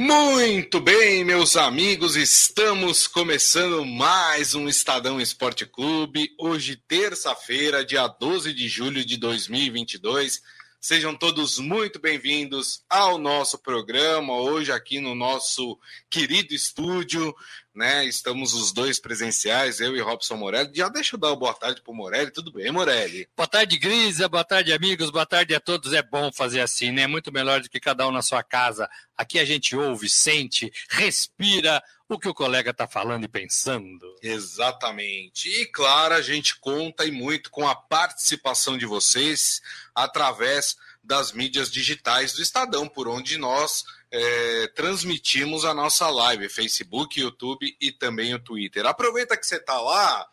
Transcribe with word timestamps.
Muito 0.00 0.78
bem, 0.78 1.24
meus 1.24 1.56
amigos, 1.56 2.14
estamos 2.14 3.08
começando 3.08 3.84
mais 3.84 4.54
um 4.54 4.68
Estadão 4.68 5.20
Esporte 5.20 5.66
Clube. 5.66 6.30
Hoje, 6.38 6.76
terça-feira, 6.76 7.84
dia 7.84 8.06
12 8.06 8.54
de 8.54 8.68
julho 8.68 9.04
de 9.04 9.16
2022. 9.16 10.40
Sejam 10.80 11.12
todos 11.12 11.58
muito 11.58 11.98
bem-vindos 11.98 12.84
ao 12.88 13.18
nosso 13.18 13.58
programa, 13.58 14.32
hoje 14.34 14.70
aqui 14.70 15.00
no 15.00 15.12
nosso 15.12 15.76
querido 16.08 16.54
estúdio, 16.54 17.34
né? 17.74 18.04
Estamos 18.06 18.54
os 18.54 18.70
dois 18.70 19.00
presenciais, 19.00 19.80
eu 19.80 19.96
e 19.96 20.00
Robson 20.00 20.36
Morelli. 20.36 20.70
Já 20.72 20.88
deixa 20.88 21.16
eu 21.16 21.20
dar 21.20 21.30
uma 21.30 21.36
boa 21.36 21.52
tarde 21.52 21.82
para 21.82 21.90
o 21.90 21.96
Morelli, 21.96 22.30
tudo 22.30 22.52
bem, 22.52 22.70
Morelli? 22.70 23.28
Boa 23.36 23.48
tarde, 23.48 23.76
Grisa, 23.76 24.28
boa 24.28 24.44
tarde, 24.44 24.72
amigos, 24.72 25.10
boa 25.10 25.26
tarde 25.26 25.52
a 25.52 25.58
todos. 25.58 25.92
É 25.92 26.00
bom 26.00 26.30
fazer 26.32 26.60
assim, 26.60 26.92
né? 26.92 27.08
Muito 27.08 27.32
melhor 27.32 27.60
do 27.60 27.68
que 27.68 27.80
cada 27.80 28.06
um 28.06 28.12
na 28.12 28.22
sua 28.22 28.44
casa. 28.44 28.88
Aqui 29.16 29.40
a 29.40 29.44
gente 29.44 29.74
ouve, 29.74 30.08
sente, 30.08 30.72
respira 30.88 31.82
o 32.08 32.18
que 32.18 32.28
o 32.28 32.34
colega 32.34 32.70
está 32.70 32.88
falando 32.88 33.24
e 33.24 33.28
pensando. 33.28 34.16
Exatamente. 34.22 35.48
E 35.48 35.66
claro, 35.66 36.14
a 36.14 36.22
gente 36.22 36.58
conta 36.58 37.04
e 37.04 37.10
muito 37.10 37.50
com 37.50 37.68
a 37.68 37.74
participação 37.74 38.78
de 38.78 38.86
vocês 38.86 39.60
através 39.94 40.76
das 41.04 41.32
mídias 41.32 41.70
digitais 41.70 42.32
do 42.32 42.42
Estadão, 42.42 42.88
por 42.88 43.08
onde 43.08 43.36
nós 43.36 43.84
é, 44.10 44.66
transmitimos 44.68 45.64
a 45.64 45.74
nossa 45.74 46.08
live, 46.08 46.48
Facebook, 46.48 47.20
YouTube 47.20 47.76
e 47.80 47.92
também 47.92 48.34
o 48.34 48.38
Twitter. 48.38 48.86
Aproveita 48.86 49.36
que 49.36 49.46
você 49.46 49.56
está 49.56 49.80
lá, 49.80 50.26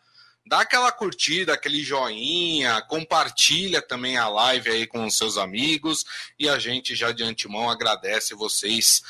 dá 0.46 0.60
aquela 0.60 0.90
curtida, 0.90 1.52
aquele 1.52 1.82
joinha, 1.82 2.80
compartilha 2.82 3.82
também 3.82 4.16
a 4.16 4.28
live 4.28 4.70
aí 4.70 4.86
com 4.86 5.04
os 5.04 5.16
seus 5.16 5.36
amigos 5.36 6.04
e 6.38 6.48
a 6.48 6.58
gente 6.58 6.94
já 6.94 7.12
de 7.12 7.22
antemão 7.22 7.70
agradece 7.70 8.34
vocês 8.34 9.02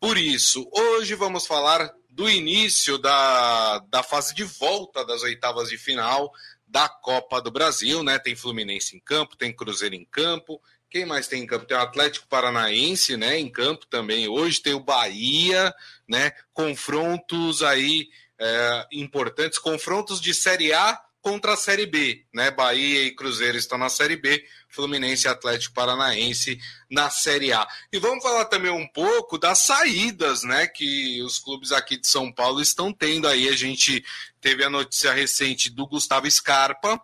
por 0.00 0.18
isso. 0.18 0.68
Hoje 0.72 1.14
vamos 1.14 1.46
falar 1.46 1.90
do 2.16 2.30
início 2.30 2.96
da, 2.96 3.78
da 3.90 4.02
fase 4.02 4.34
de 4.34 4.42
volta 4.42 5.04
das 5.04 5.22
oitavas 5.22 5.68
de 5.68 5.76
final 5.76 6.32
da 6.66 6.88
Copa 6.88 7.42
do 7.42 7.50
Brasil, 7.50 8.02
né? 8.02 8.18
Tem 8.18 8.34
Fluminense 8.34 8.96
em 8.96 9.00
campo, 9.00 9.36
tem 9.36 9.54
Cruzeiro 9.54 9.94
em 9.94 10.04
campo. 10.06 10.58
Quem 10.88 11.04
mais 11.04 11.28
tem 11.28 11.42
em 11.42 11.46
campo? 11.46 11.66
Tem 11.66 11.76
o 11.76 11.80
Atlético 11.80 12.26
Paranaense, 12.26 13.18
né? 13.18 13.38
Em 13.38 13.50
campo 13.50 13.84
também. 13.84 14.26
Hoje 14.28 14.62
tem 14.62 14.72
o 14.72 14.80
Bahia, 14.80 15.74
né? 16.08 16.32
Confrontos 16.54 17.62
aí 17.62 18.08
é, 18.40 18.86
importantes, 18.92 19.58
confrontos 19.58 20.18
de 20.18 20.32
Série 20.32 20.72
A 20.72 20.98
contra 21.26 21.54
a 21.54 21.56
Série 21.56 21.86
B, 21.86 22.24
né? 22.32 22.52
Bahia 22.52 23.02
e 23.02 23.10
Cruzeiro 23.10 23.58
estão 23.58 23.76
na 23.76 23.88
Série 23.88 24.14
B, 24.14 24.44
Fluminense 24.68 25.26
e 25.26 25.28
Atlético 25.28 25.74
Paranaense 25.74 26.56
na 26.88 27.10
Série 27.10 27.52
A. 27.52 27.66
E 27.92 27.98
vamos 27.98 28.22
falar 28.22 28.44
também 28.44 28.70
um 28.70 28.86
pouco 28.86 29.36
das 29.36 29.58
saídas, 29.58 30.44
né, 30.44 30.68
que 30.68 31.20
os 31.24 31.40
clubes 31.40 31.72
aqui 31.72 31.96
de 31.96 32.06
São 32.06 32.30
Paulo 32.30 32.62
estão 32.62 32.92
tendo 32.92 33.26
aí. 33.26 33.48
A 33.48 33.56
gente 33.56 34.04
teve 34.40 34.62
a 34.62 34.70
notícia 34.70 35.12
recente 35.12 35.68
do 35.68 35.84
Gustavo 35.88 36.30
Scarpa, 36.30 37.02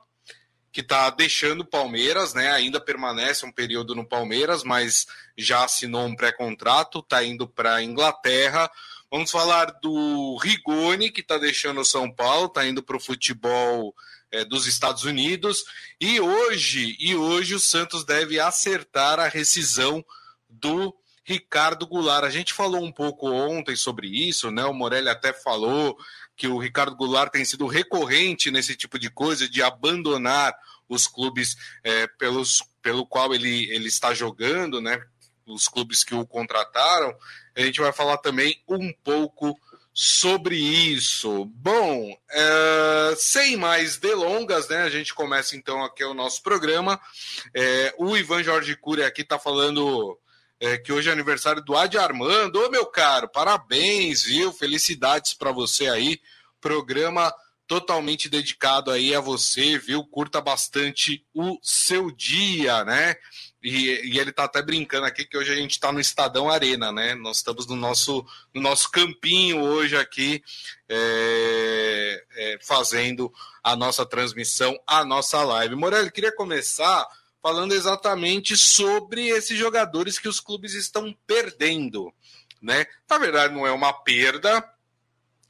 que 0.70 0.82
está 0.82 1.10
deixando 1.10 1.62
o 1.62 1.66
Palmeiras, 1.68 2.32
né? 2.32 2.52
Ainda 2.52 2.80
permanece 2.80 3.44
um 3.44 3.50
período 3.50 3.92
no 3.92 4.06
Palmeiras, 4.06 4.62
mas 4.62 5.04
já 5.36 5.64
assinou 5.64 6.06
um 6.06 6.14
pré-contrato, 6.14 7.00
está 7.00 7.24
indo 7.24 7.48
para 7.48 7.74
a 7.74 7.82
Inglaterra. 7.82 8.70
Vamos 9.12 9.30
falar 9.30 9.66
do 9.82 10.38
Rigoni, 10.38 11.10
que 11.10 11.20
está 11.20 11.36
deixando 11.36 11.82
o 11.82 11.84
São 11.84 12.10
Paulo, 12.10 12.46
está 12.46 12.66
indo 12.66 12.82
para 12.82 12.96
o 12.96 13.00
futebol 13.00 13.94
é, 14.30 14.42
dos 14.42 14.66
Estados 14.66 15.04
Unidos. 15.04 15.66
E 16.00 16.18
hoje, 16.18 16.96
e 16.98 17.14
hoje 17.14 17.54
o 17.54 17.60
Santos 17.60 18.06
deve 18.06 18.40
acertar 18.40 19.20
a 19.20 19.28
rescisão 19.28 20.02
do 20.48 20.96
Ricardo 21.22 21.86
Goulart. 21.86 22.24
A 22.24 22.30
gente 22.30 22.54
falou 22.54 22.82
um 22.82 22.90
pouco 22.90 23.30
ontem 23.30 23.76
sobre 23.76 24.08
isso, 24.08 24.50
né? 24.50 24.64
O 24.64 24.72
Morelli 24.72 25.10
até 25.10 25.30
falou 25.30 25.94
que 26.34 26.48
o 26.48 26.56
Ricardo 26.56 26.96
Goulart 26.96 27.30
tem 27.30 27.44
sido 27.44 27.66
recorrente 27.66 28.50
nesse 28.50 28.74
tipo 28.74 28.98
de 28.98 29.10
coisa, 29.10 29.46
de 29.46 29.62
abandonar 29.62 30.56
os 30.88 31.06
clubes 31.06 31.54
é, 31.84 32.06
pelos, 32.06 32.62
pelo 32.80 33.04
qual 33.04 33.34
ele, 33.34 33.70
ele 33.70 33.88
está 33.88 34.14
jogando, 34.14 34.80
né? 34.80 35.04
Os 35.46 35.68
clubes 35.68 36.04
que 36.04 36.14
o 36.14 36.26
contrataram. 36.26 37.14
A 37.56 37.60
gente 37.60 37.80
vai 37.80 37.92
falar 37.92 38.18
também 38.18 38.62
um 38.68 38.92
pouco 39.04 39.58
sobre 39.94 40.56
isso. 40.56 41.44
Bom, 41.56 42.16
é, 42.30 43.14
sem 43.16 43.56
mais 43.56 43.98
delongas, 43.98 44.68
né? 44.68 44.82
A 44.82 44.90
gente 44.90 45.12
começa 45.14 45.54
então 45.56 45.84
aqui 45.84 46.02
o 46.04 46.14
nosso 46.14 46.42
programa. 46.42 47.00
É, 47.54 47.94
o 47.98 48.16
Ivan 48.16 48.42
Jorge 48.42 48.74
Cury 48.76 49.04
aqui 49.04 49.22
está 49.22 49.38
falando 49.38 50.18
é, 50.58 50.78
que 50.78 50.92
hoje 50.92 51.10
é 51.10 51.12
aniversário 51.12 51.62
do 51.62 51.76
Adi 51.76 51.98
Armando. 51.98 52.56
Ô, 52.56 52.70
meu 52.70 52.86
caro, 52.86 53.28
parabéns, 53.28 54.22
viu? 54.22 54.52
Felicidades 54.52 55.34
para 55.34 55.52
você 55.52 55.88
aí. 55.88 56.18
Programa 56.60 57.34
totalmente 57.66 58.28
dedicado 58.28 58.90
aí 58.90 59.14
a 59.14 59.20
você, 59.20 59.78
viu? 59.78 60.04
Curta 60.04 60.40
bastante 60.40 61.26
o 61.34 61.58
seu 61.62 62.10
dia, 62.10 62.84
né? 62.84 63.16
E, 63.62 64.08
e, 64.08 64.18
ele 64.18 64.32
tá 64.32 64.44
até 64.44 64.60
brincando 64.60 65.06
aqui 65.06 65.24
que 65.24 65.38
hoje 65.38 65.52
a 65.52 65.54
gente 65.54 65.72
está 65.72 65.92
no 65.92 66.00
Estadão 66.00 66.50
Arena, 66.50 66.90
né? 66.90 67.14
Nós 67.14 67.36
estamos 67.36 67.66
no 67.66 67.76
nosso, 67.76 68.26
no 68.52 68.60
nosso 68.60 68.90
campinho 68.90 69.60
hoje 69.60 69.96
aqui, 69.96 70.42
é, 70.88 72.24
é, 72.34 72.58
fazendo 72.60 73.32
a 73.62 73.76
nossa 73.76 74.04
transmissão, 74.04 74.76
a 74.84 75.04
nossa 75.04 75.44
live. 75.44 75.76
Morelli, 75.76 76.10
queria 76.10 76.34
começar 76.34 77.06
falando 77.40 77.72
exatamente 77.72 78.56
sobre 78.56 79.28
esses 79.28 79.56
jogadores 79.56 80.18
que 80.18 80.28
os 80.28 80.40
clubes 80.40 80.74
estão 80.74 81.16
perdendo, 81.24 82.12
né? 82.60 82.86
Na 83.08 83.18
verdade, 83.18 83.54
não 83.54 83.66
é 83.66 83.70
uma 83.70 83.92
perda, 83.92 84.64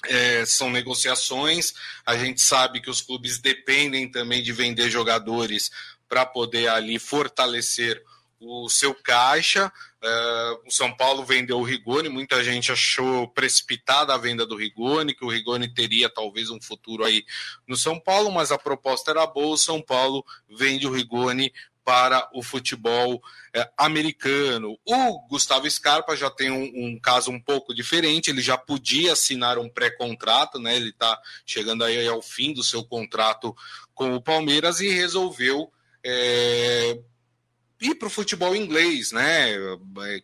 é, 0.04 0.44
são 0.44 0.70
negociações. 0.70 1.74
A 2.04 2.16
gente 2.16 2.40
sabe 2.40 2.80
que 2.80 2.90
os 2.90 3.00
clubes 3.00 3.38
dependem 3.38 4.10
também 4.10 4.42
de 4.42 4.52
vender 4.52 4.90
jogadores 4.90 5.70
para 6.12 6.26
poder 6.26 6.68
ali 6.68 6.98
fortalecer 6.98 8.04
o 8.38 8.68
seu 8.68 8.94
caixa. 8.94 9.72
Uh, 10.04 10.68
o 10.68 10.70
São 10.70 10.94
Paulo 10.94 11.24
vendeu 11.24 11.58
o 11.58 11.62
Rigoni, 11.62 12.10
muita 12.10 12.44
gente 12.44 12.70
achou 12.70 13.26
precipitada 13.28 14.12
a 14.12 14.18
venda 14.18 14.44
do 14.44 14.54
Rigoni, 14.54 15.14
que 15.14 15.24
o 15.24 15.30
Rigoni 15.30 15.72
teria 15.72 16.10
talvez 16.10 16.50
um 16.50 16.60
futuro 16.60 17.02
aí 17.02 17.24
no 17.66 17.78
São 17.78 17.98
Paulo, 17.98 18.30
mas 18.30 18.52
a 18.52 18.58
proposta 18.58 19.10
era 19.10 19.26
boa. 19.26 19.54
O 19.54 19.56
São 19.56 19.80
Paulo 19.80 20.22
vende 20.50 20.86
o 20.86 20.92
Rigoni 20.92 21.50
para 21.82 22.28
o 22.34 22.42
futebol 22.42 23.22
é, 23.54 23.70
americano. 23.78 24.78
O 24.84 25.18
Gustavo 25.28 25.68
Scarpa 25.70 26.14
já 26.14 26.28
tem 26.28 26.50
um, 26.50 26.64
um, 26.74 27.00
caso 27.00 27.30
um 27.30 27.40
pouco 27.40 27.74
diferente, 27.74 28.28
ele 28.28 28.42
já 28.42 28.58
podia 28.58 29.14
assinar 29.14 29.56
um 29.56 29.66
pré-contrato, 29.66 30.58
né? 30.58 30.76
Ele 30.76 30.90
está 30.90 31.18
chegando 31.46 31.82
aí 31.84 32.06
ao 32.06 32.20
fim 32.20 32.52
do 32.52 32.62
seu 32.62 32.84
contrato 32.84 33.56
com 33.94 34.14
o 34.14 34.20
Palmeiras 34.20 34.78
e 34.80 34.90
resolveu 34.90 35.72
é, 36.04 36.98
ir 37.80 37.94
para 37.96 38.08
o 38.08 38.10
futebol 38.10 38.54
inglês, 38.54 39.12
né? 39.12 39.54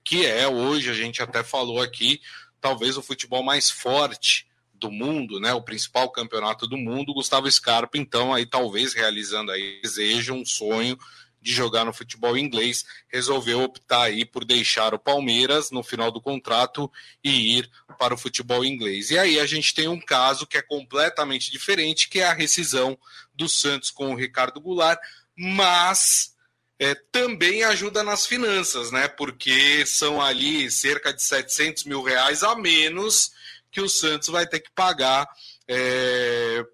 Que 0.04 0.26
é 0.26 0.48
hoje, 0.48 0.90
a 0.90 0.94
gente 0.94 1.22
até 1.22 1.42
falou 1.42 1.80
aqui, 1.80 2.20
talvez 2.60 2.96
o 2.96 3.02
futebol 3.02 3.42
mais 3.42 3.70
forte 3.70 4.46
do 4.72 4.90
mundo, 4.90 5.40
né? 5.40 5.52
O 5.52 5.62
principal 5.62 6.10
campeonato 6.10 6.66
do 6.66 6.76
mundo, 6.76 7.14
Gustavo 7.14 7.50
Scarpa, 7.50 7.98
então, 7.98 8.32
aí 8.32 8.46
talvez 8.46 8.94
realizando 8.94 9.50
aí 9.50 9.80
desejo, 9.82 10.34
um 10.34 10.44
sonho 10.44 10.96
de 11.40 11.52
jogar 11.52 11.84
no 11.84 11.92
futebol 11.92 12.36
inglês, 12.36 12.84
resolveu 13.08 13.62
optar 13.62 14.02
aí 14.02 14.24
por 14.24 14.44
deixar 14.44 14.92
o 14.92 14.98
Palmeiras 14.98 15.70
no 15.70 15.82
final 15.82 16.10
do 16.10 16.20
contrato 16.20 16.90
e 17.22 17.58
ir 17.58 17.70
para 17.98 18.12
o 18.12 18.18
futebol 18.18 18.64
inglês. 18.64 19.10
E 19.10 19.18
aí 19.18 19.38
a 19.38 19.46
gente 19.46 19.72
tem 19.72 19.88
um 19.88 20.00
caso 20.00 20.46
que 20.46 20.58
é 20.58 20.62
completamente 20.62 21.50
diferente, 21.50 22.08
que 22.08 22.20
é 22.20 22.26
a 22.26 22.34
rescisão 22.34 22.98
do 23.34 23.48
Santos 23.48 23.90
com 23.90 24.12
o 24.12 24.16
Ricardo 24.16 24.60
Goulart, 24.60 24.98
mas 25.38 26.34
é, 26.80 26.94
também 27.12 27.62
ajuda 27.62 28.02
nas 28.02 28.26
finanças, 28.26 28.90
né? 28.90 29.06
Porque 29.06 29.86
são 29.86 30.20
ali 30.20 30.70
cerca 30.70 31.12
de 31.12 31.22
700 31.22 31.84
mil 31.84 32.02
reais 32.02 32.42
a 32.42 32.56
menos 32.56 33.30
que 33.70 33.80
o 33.80 33.88
Santos 33.88 34.28
vai 34.28 34.46
ter 34.46 34.60
que 34.60 34.70
pagar 34.72 35.28
é, 35.68 36.64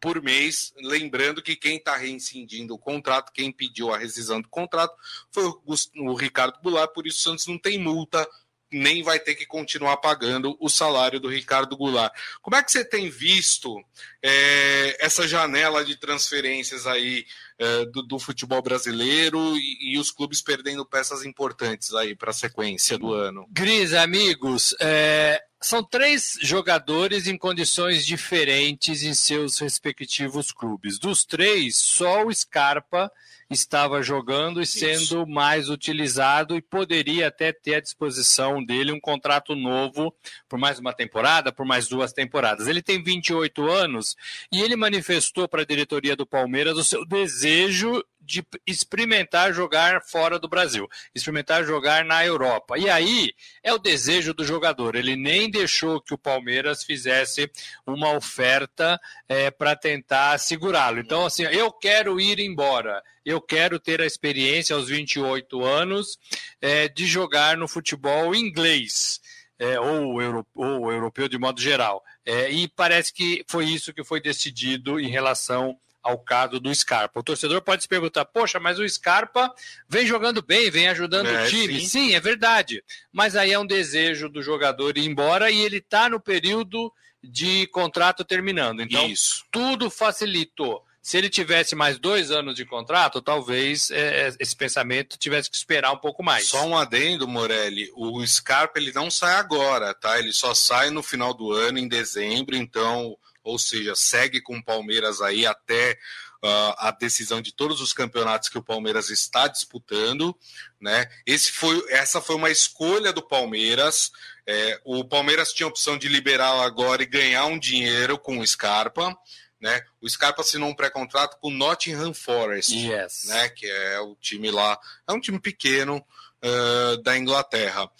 por 0.00 0.22
mês. 0.22 0.72
Lembrando 0.78 1.42
que 1.42 1.54
quem 1.54 1.76
está 1.76 1.96
reincindindo 1.96 2.74
o 2.74 2.78
contrato, 2.78 3.32
quem 3.32 3.52
pediu 3.52 3.92
a 3.92 3.98
rescisão 3.98 4.40
do 4.40 4.48
contrato, 4.48 4.94
foi 5.30 5.44
o, 5.44 5.62
o 5.98 6.14
Ricardo 6.14 6.60
Goulart, 6.62 6.92
por 6.92 7.06
isso 7.06 7.18
o 7.18 7.22
Santos 7.22 7.46
não 7.46 7.58
tem 7.58 7.78
multa 7.78 8.26
nem 8.74 9.02
vai 9.02 9.20
ter 9.20 9.34
que 9.34 9.46
continuar 9.46 9.98
pagando 9.98 10.56
o 10.60 10.68
salário 10.68 11.20
do 11.20 11.28
Ricardo 11.28 11.76
Goulart. 11.76 12.12
Como 12.42 12.56
é 12.56 12.62
que 12.62 12.72
você 12.72 12.84
tem 12.84 13.08
visto 13.08 13.82
é, 14.22 14.96
essa 15.04 15.26
janela 15.28 15.84
de 15.84 15.96
transferências 15.96 16.86
aí 16.86 17.24
é, 17.58 17.84
do, 17.86 18.02
do, 18.02 18.18
futebol 18.18 18.60
brasileiro 18.60 19.56
e, 19.56 19.94
e, 19.94 19.98
os 19.98 20.10
clubes 20.10 20.42
perdendo 20.42 20.84
peças 20.84 21.24
importantes 21.24 21.94
aí 21.94 22.16
para 22.16 22.30
a 22.30 22.34
sequência 22.34 22.98
do 22.98 23.14
ano? 23.14 23.46
Gris, 23.50 23.94
amigos, 23.94 24.74
é, 24.80 25.40
são 25.64 25.82
três 25.82 26.38
jogadores 26.42 27.26
em 27.26 27.38
condições 27.38 28.04
diferentes 28.04 29.02
em 29.02 29.14
seus 29.14 29.58
respectivos 29.58 30.52
clubes. 30.52 30.98
Dos 30.98 31.24
três, 31.24 31.76
só 31.76 32.24
o 32.24 32.34
Scarpa 32.34 33.10
estava 33.50 34.02
jogando 34.02 34.60
e 34.60 34.66
sendo 34.66 35.02
Isso. 35.22 35.26
mais 35.26 35.68
utilizado 35.68 36.56
e 36.56 36.62
poderia 36.62 37.28
até 37.28 37.52
ter 37.52 37.76
à 37.76 37.80
disposição 37.80 38.62
dele 38.62 38.92
um 38.92 39.00
contrato 39.00 39.54
novo 39.54 40.14
por 40.48 40.58
mais 40.58 40.78
uma 40.78 40.92
temporada, 40.92 41.52
por 41.52 41.64
mais 41.64 41.88
duas 41.88 42.12
temporadas. 42.12 42.66
Ele 42.66 42.82
tem 42.82 43.02
28 43.02 43.70
anos 43.70 44.16
e 44.52 44.60
ele 44.60 44.76
manifestou 44.76 45.48
para 45.48 45.62
a 45.62 45.66
diretoria 45.66 46.16
do 46.16 46.26
Palmeiras 46.26 46.76
o 46.76 46.84
seu 46.84 47.06
desejo 47.06 48.02
de 48.24 48.44
experimentar 48.66 49.52
jogar 49.52 50.02
fora 50.02 50.38
do 50.38 50.48
Brasil, 50.48 50.88
experimentar 51.14 51.64
jogar 51.64 52.04
na 52.04 52.24
Europa. 52.24 52.78
E 52.78 52.88
aí 52.88 53.32
é 53.62 53.72
o 53.72 53.78
desejo 53.78 54.32
do 54.32 54.44
jogador. 54.44 54.94
Ele 54.94 55.16
nem 55.16 55.50
deixou 55.50 56.00
que 56.00 56.14
o 56.14 56.18
Palmeiras 56.18 56.82
fizesse 56.82 57.50
uma 57.86 58.12
oferta 58.12 59.00
é, 59.28 59.50
para 59.50 59.76
tentar 59.76 60.38
segurá-lo. 60.38 60.98
Então, 60.98 61.26
assim, 61.26 61.44
eu 61.44 61.70
quero 61.70 62.20
ir 62.20 62.38
embora. 62.40 63.02
Eu 63.24 63.40
quero 63.40 63.78
ter 63.78 64.00
a 64.00 64.06
experiência 64.06 64.74
aos 64.74 64.88
28 64.88 65.64
anos 65.64 66.18
é, 66.60 66.88
de 66.88 67.06
jogar 67.06 67.56
no 67.56 67.68
futebol 67.68 68.34
inglês. 68.34 69.20
É, 69.56 69.78
ou, 69.78 70.20
euro, 70.20 70.44
ou 70.52 70.90
europeu 70.90 71.28
de 71.28 71.38
modo 71.38 71.60
geral. 71.60 72.02
É, 72.26 72.50
e 72.50 72.66
parece 72.66 73.12
que 73.12 73.44
foi 73.48 73.66
isso 73.66 73.94
que 73.94 74.02
foi 74.02 74.20
decidido 74.20 74.98
em 74.98 75.08
relação 75.08 75.78
ao 76.04 76.18
caso 76.18 76.60
do 76.60 76.72
Scarpa. 76.72 77.18
O 77.18 77.22
torcedor 77.22 77.62
pode 77.62 77.82
se 77.82 77.88
perguntar: 77.88 78.26
poxa, 78.26 78.60
mas 78.60 78.78
o 78.78 78.88
Scarpa 78.88 79.52
vem 79.88 80.06
jogando 80.06 80.42
bem, 80.42 80.70
vem 80.70 80.86
ajudando 80.88 81.28
é, 81.28 81.44
o 81.44 81.48
time. 81.48 81.80
Sim. 81.80 81.86
sim. 81.86 82.14
é 82.14 82.20
verdade. 82.20 82.84
Mas 83.10 83.34
aí 83.34 83.52
é 83.52 83.58
um 83.58 83.66
desejo 83.66 84.28
do 84.28 84.42
jogador 84.42 84.98
ir 84.98 85.06
embora 85.06 85.50
e 85.50 85.60
ele 85.60 85.78
está 85.78 86.08
no 86.08 86.20
período 86.20 86.92
de 87.22 87.66
contrato 87.68 88.22
terminando. 88.22 88.82
Então, 88.82 89.06
Isso. 89.06 89.44
tudo 89.50 89.88
facilitou. 89.88 90.84
Se 91.00 91.18
ele 91.18 91.28
tivesse 91.28 91.74
mais 91.74 91.98
dois 91.98 92.30
anos 92.30 92.54
de 92.54 92.64
contrato, 92.64 93.20
talvez 93.20 93.90
é, 93.90 94.28
é 94.28 94.36
esse 94.40 94.56
pensamento 94.56 95.18
tivesse 95.18 95.50
que 95.50 95.56
esperar 95.56 95.92
um 95.92 95.98
pouco 95.98 96.22
mais. 96.22 96.46
Só 96.46 96.64
um 96.66 96.76
adendo, 96.76 97.28
Morelli. 97.28 97.90
O 97.94 98.26
Scarpa 98.26 98.78
ele 98.78 98.92
não 98.92 99.10
sai 99.10 99.34
agora, 99.34 99.92
tá? 99.92 100.18
Ele 100.18 100.32
só 100.32 100.54
sai 100.54 100.88
no 100.88 101.02
final 101.02 101.34
do 101.34 101.52
ano, 101.52 101.78
em 101.78 101.88
dezembro. 101.88 102.56
Então, 102.56 103.18
ou 103.44 103.58
seja, 103.58 103.94
segue 103.94 104.40
com 104.40 104.56
o 104.56 104.64
Palmeiras 104.64 105.20
aí 105.20 105.46
até 105.46 105.98
uh, 106.42 106.74
a 106.78 106.90
decisão 106.90 107.40
de 107.40 107.52
todos 107.52 107.80
os 107.80 107.92
campeonatos 107.92 108.48
que 108.48 108.58
o 108.58 108.62
Palmeiras 108.62 109.10
está 109.10 109.46
disputando, 109.46 110.36
né? 110.80 111.06
Esse 111.26 111.52
foi, 111.52 111.84
essa 111.90 112.20
foi 112.20 112.36
uma 112.36 112.50
escolha 112.50 113.12
do 113.12 113.22
Palmeiras. 113.22 114.10
É, 114.46 114.80
o 114.84 115.04
Palmeiras 115.04 115.52
tinha 115.52 115.66
a 115.66 115.70
opção 115.70 115.96
de 115.96 116.08
liberar 116.08 116.52
agora 116.62 117.02
e 117.02 117.06
ganhar 117.06 117.46
um 117.46 117.58
dinheiro 117.58 118.18
com 118.18 118.38
o 118.38 118.46
Scarpa. 118.46 119.16
Né? 119.60 119.82
O 120.00 120.08
Scarpa 120.08 120.42
assinou 120.42 120.68
um 120.68 120.74
pré-contrato 120.74 121.38
com 121.40 121.48
o 121.48 121.50
Nottingham 121.50 122.12
Forest, 122.12 122.74
yes. 122.74 123.24
né? 123.24 123.48
que 123.48 123.66
é 123.66 123.98
o 124.00 124.14
time 124.16 124.50
lá, 124.50 124.78
é 125.08 125.12
um 125.12 125.20
time 125.20 125.40
pequeno 125.40 126.04
uh, 126.44 127.02
da 127.02 127.16
Inglaterra. 127.16 127.90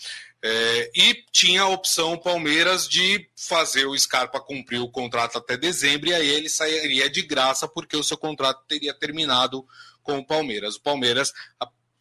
É, 0.47 0.91
e 0.95 1.25
tinha 1.33 1.63
a 1.63 1.69
opção 1.69 2.19
Palmeiras 2.19 2.87
de 2.87 3.31
fazer 3.35 3.87
o 3.87 3.99
Scarpa 3.99 4.39
cumprir 4.39 4.79
o 4.79 4.91
contrato 4.91 5.39
até 5.39 5.57
dezembro, 5.57 6.11
e 6.11 6.15
aí 6.15 6.29
ele 6.29 6.51
sairia 6.51 7.09
de 7.09 7.23
graça, 7.23 7.67
porque 7.67 7.97
o 7.97 8.05
seu 8.05 8.19
contrato 8.19 8.63
teria 8.69 8.93
terminado 8.93 9.65
com 10.03 10.19
o 10.19 10.27
Palmeiras. 10.27 10.77
O 10.77 10.83
Palmeiras, 10.83 11.33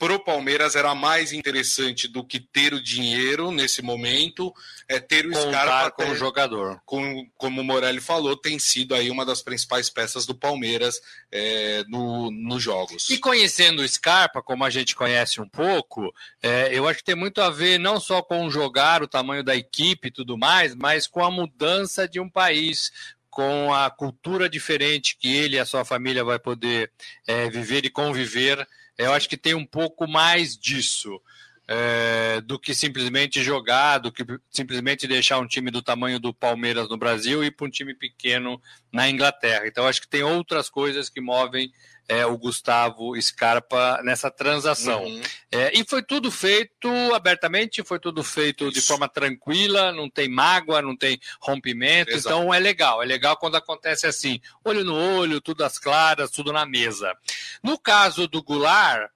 para 0.04 0.16
o 0.16 0.20
Palmeiras 0.20 0.76
era 0.76 0.94
mais 0.94 1.32
interessante 1.32 2.10
do 2.10 2.26
que 2.26 2.38
ter 2.38 2.74
o 2.74 2.84
dinheiro 2.84 3.52
nesse 3.52 3.82
momento, 3.82 4.54
é 4.86 5.00
ter 5.00 5.26
o 5.26 5.32
Contar 5.32 5.66
Scarpa 5.66 5.92
com 5.92 6.12
o 6.12 6.16
jogador. 6.16 6.82
Com, 6.86 7.26
como 7.38 7.62
o 7.62 7.64
Morelli 7.64 8.02
falou, 8.02 8.36
tem 8.36 8.60
sido 8.60 8.94
aí 8.94 9.10
uma 9.10 9.26
das 9.26 9.42
principais 9.42 9.90
peças 9.90 10.26
do 10.26 10.36
Palmeiras 10.36 11.00
é, 11.32 11.86
no, 11.88 12.30
nos 12.32 12.62
jogos. 12.62 13.10
E 13.10 13.18
conhecendo 13.18 13.82
o 13.82 13.88
Scarpa, 13.88 14.44
como 14.44 14.66
a 14.66 14.70
gente 14.70 14.94
conhece 14.94 15.40
um 15.40 15.48
pouco, 15.48 16.14
é, 16.42 16.78
eu 16.78 16.86
acho 16.86 17.00
que 17.00 17.06
tem 17.06 17.16
muito 17.16 17.40
a 17.40 17.50
ver 17.50 17.80
não 17.80 17.98
só 17.98 18.22
com 18.22 18.50
jogar, 18.50 19.02
o 19.02 19.08
tamanho 19.08 19.42
da 19.42 19.56
equipe 19.56 20.10
e 20.10 20.12
tudo 20.12 20.38
mais, 20.38 20.76
mas 20.76 21.08
com 21.08 21.24
a 21.24 21.32
mudança 21.32 22.10
de 22.10 22.20
um 22.20 22.30
país, 22.30 22.92
com 23.30 23.74
a 23.74 23.90
cultura 23.90 24.50
diferente 24.50 25.16
que 25.18 25.34
ele 25.34 25.56
e 25.56 25.60
a 25.60 25.66
sua 25.66 25.86
família 25.86 26.26
vai 26.26 26.40
poder 26.40 26.92
é, 27.26 27.50
viver 27.50 27.86
e 27.86 27.90
conviver 27.90 28.68
eu 28.98 29.14
acho 29.14 29.28
que 29.28 29.38
tem 29.38 29.54
um 29.54 29.66
pouco 29.66 30.08
mais 30.08 30.58
disso. 30.58 31.22
É, 31.66 32.42
do 32.42 32.60
que 32.60 32.76
simplesmente 32.76 33.42
jogar, 33.42 33.98
do 33.98 34.12
que 34.12 34.26
simplesmente 34.50 35.08
deixar 35.08 35.40
um 35.40 35.48
time 35.48 35.72
do 35.72 35.82
tamanho 35.82 36.20
do 36.20 36.34
Palmeiras 36.34 36.90
no 36.90 36.98
Brasil 36.98 37.42
e 37.42 37.48
ir 37.48 37.52
para 37.52 37.66
um 37.66 37.70
time 37.70 37.94
pequeno 37.94 38.62
na 38.92 39.10
Inglaterra. 39.10 39.66
Então, 39.66 39.88
acho 39.88 40.02
que 40.02 40.08
tem 40.10 40.24
outras 40.24 40.70
coisas 40.70 41.10
que 41.10 41.22
movem 41.22 41.72
é, 42.08 42.26
o 42.26 42.38
Gustavo 42.38 43.20
Scarpa 43.22 44.02
nessa 44.04 44.30
transação. 44.30 45.04
Uhum. 45.04 45.22
É, 45.52 45.72
e 45.78 45.86
foi 45.86 46.04
tudo 46.04 46.30
feito 46.30 46.90
abertamente, 47.14 47.84
foi 47.84 48.00
tudo 48.00 48.24
feito 48.24 48.66
Isso. 48.66 48.74
de 48.74 48.82
forma 48.82 49.08
tranquila, 49.08 49.92
não 49.92 50.10
tem 50.10 50.28
mágoa, 50.28 50.82
não 50.82 50.96
tem 50.96 51.20
rompimento, 51.40 52.12
Exato. 52.12 52.36
então 52.36 52.54
é 52.54 52.60
legal, 52.60 53.02
é 53.02 53.06
legal 53.06 53.38
quando 53.38 53.56
acontece 53.56 54.06
assim, 54.06 54.42
olho 54.64 54.84
no 54.84 54.96
olho, 54.96 55.42
tudo 55.42 55.64
às 55.64 55.80
claras, 55.80 56.32
tudo 56.32 56.52
na 56.52 56.66
mesa. 56.66 57.16
No 57.64 57.80
caso 57.80 58.28
do 58.28 58.44
Goulart, 58.44 59.10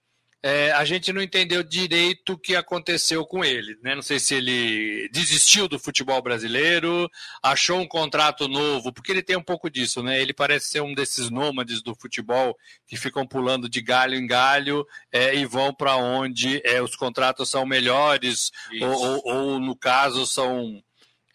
é, 0.48 0.72
a 0.72 0.86
gente 0.86 1.12
não 1.12 1.22
entendeu 1.22 1.62
direito 1.62 2.32
o 2.32 2.38
que 2.38 2.56
aconteceu 2.56 3.26
com 3.26 3.44
ele. 3.44 3.78
Né? 3.84 3.94
Não 3.94 4.02
sei 4.02 4.18
se 4.18 4.34
ele 4.34 5.10
desistiu 5.12 5.68
do 5.68 5.78
futebol 5.78 6.22
brasileiro, 6.22 7.10
achou 7.44 7.82
um 7.82 7.88
contrato 7.88 8.48
novo, 8.48 8.94
porque 8.94 9.12
ele 9.12 9.22
tem 9.22 9.36
um 9.36 9.44
pouco 9.44 9.70
disso, 9.70 10.02
né? 10.02 10.22
Ele 10.22 10.34
parece 10.34 10.68
ser 10.68 10.82
um 10.82 10.94
desses 10.94 11.30
nômades 11.30 11.84
do 11.84 11.94
futebol 11.94 12.58
que 12.88 12.96
ficam 12.96 13.28
pulando 13.28 13.68
de 13.68 13.82
galho 13.82 14.16
em 14.16 14.26
galho 14.26 14.86
é, 15.12 15.36
e 15.36 15.46
vão 15.46 15.74
para 15.74 15.98
onde 15.98 16.62
é, 16.64 16.82
os 16.82 16.96
contratos 16.96 17.50
são 17.50 17.66
melhores, 17.66 18.50
ou, 18.82 18.90
ou, 18.90 19.22
ou, 19.26 19.60
no 19.60 19.76
caso, 19.76 20.26
são 20.26 20.82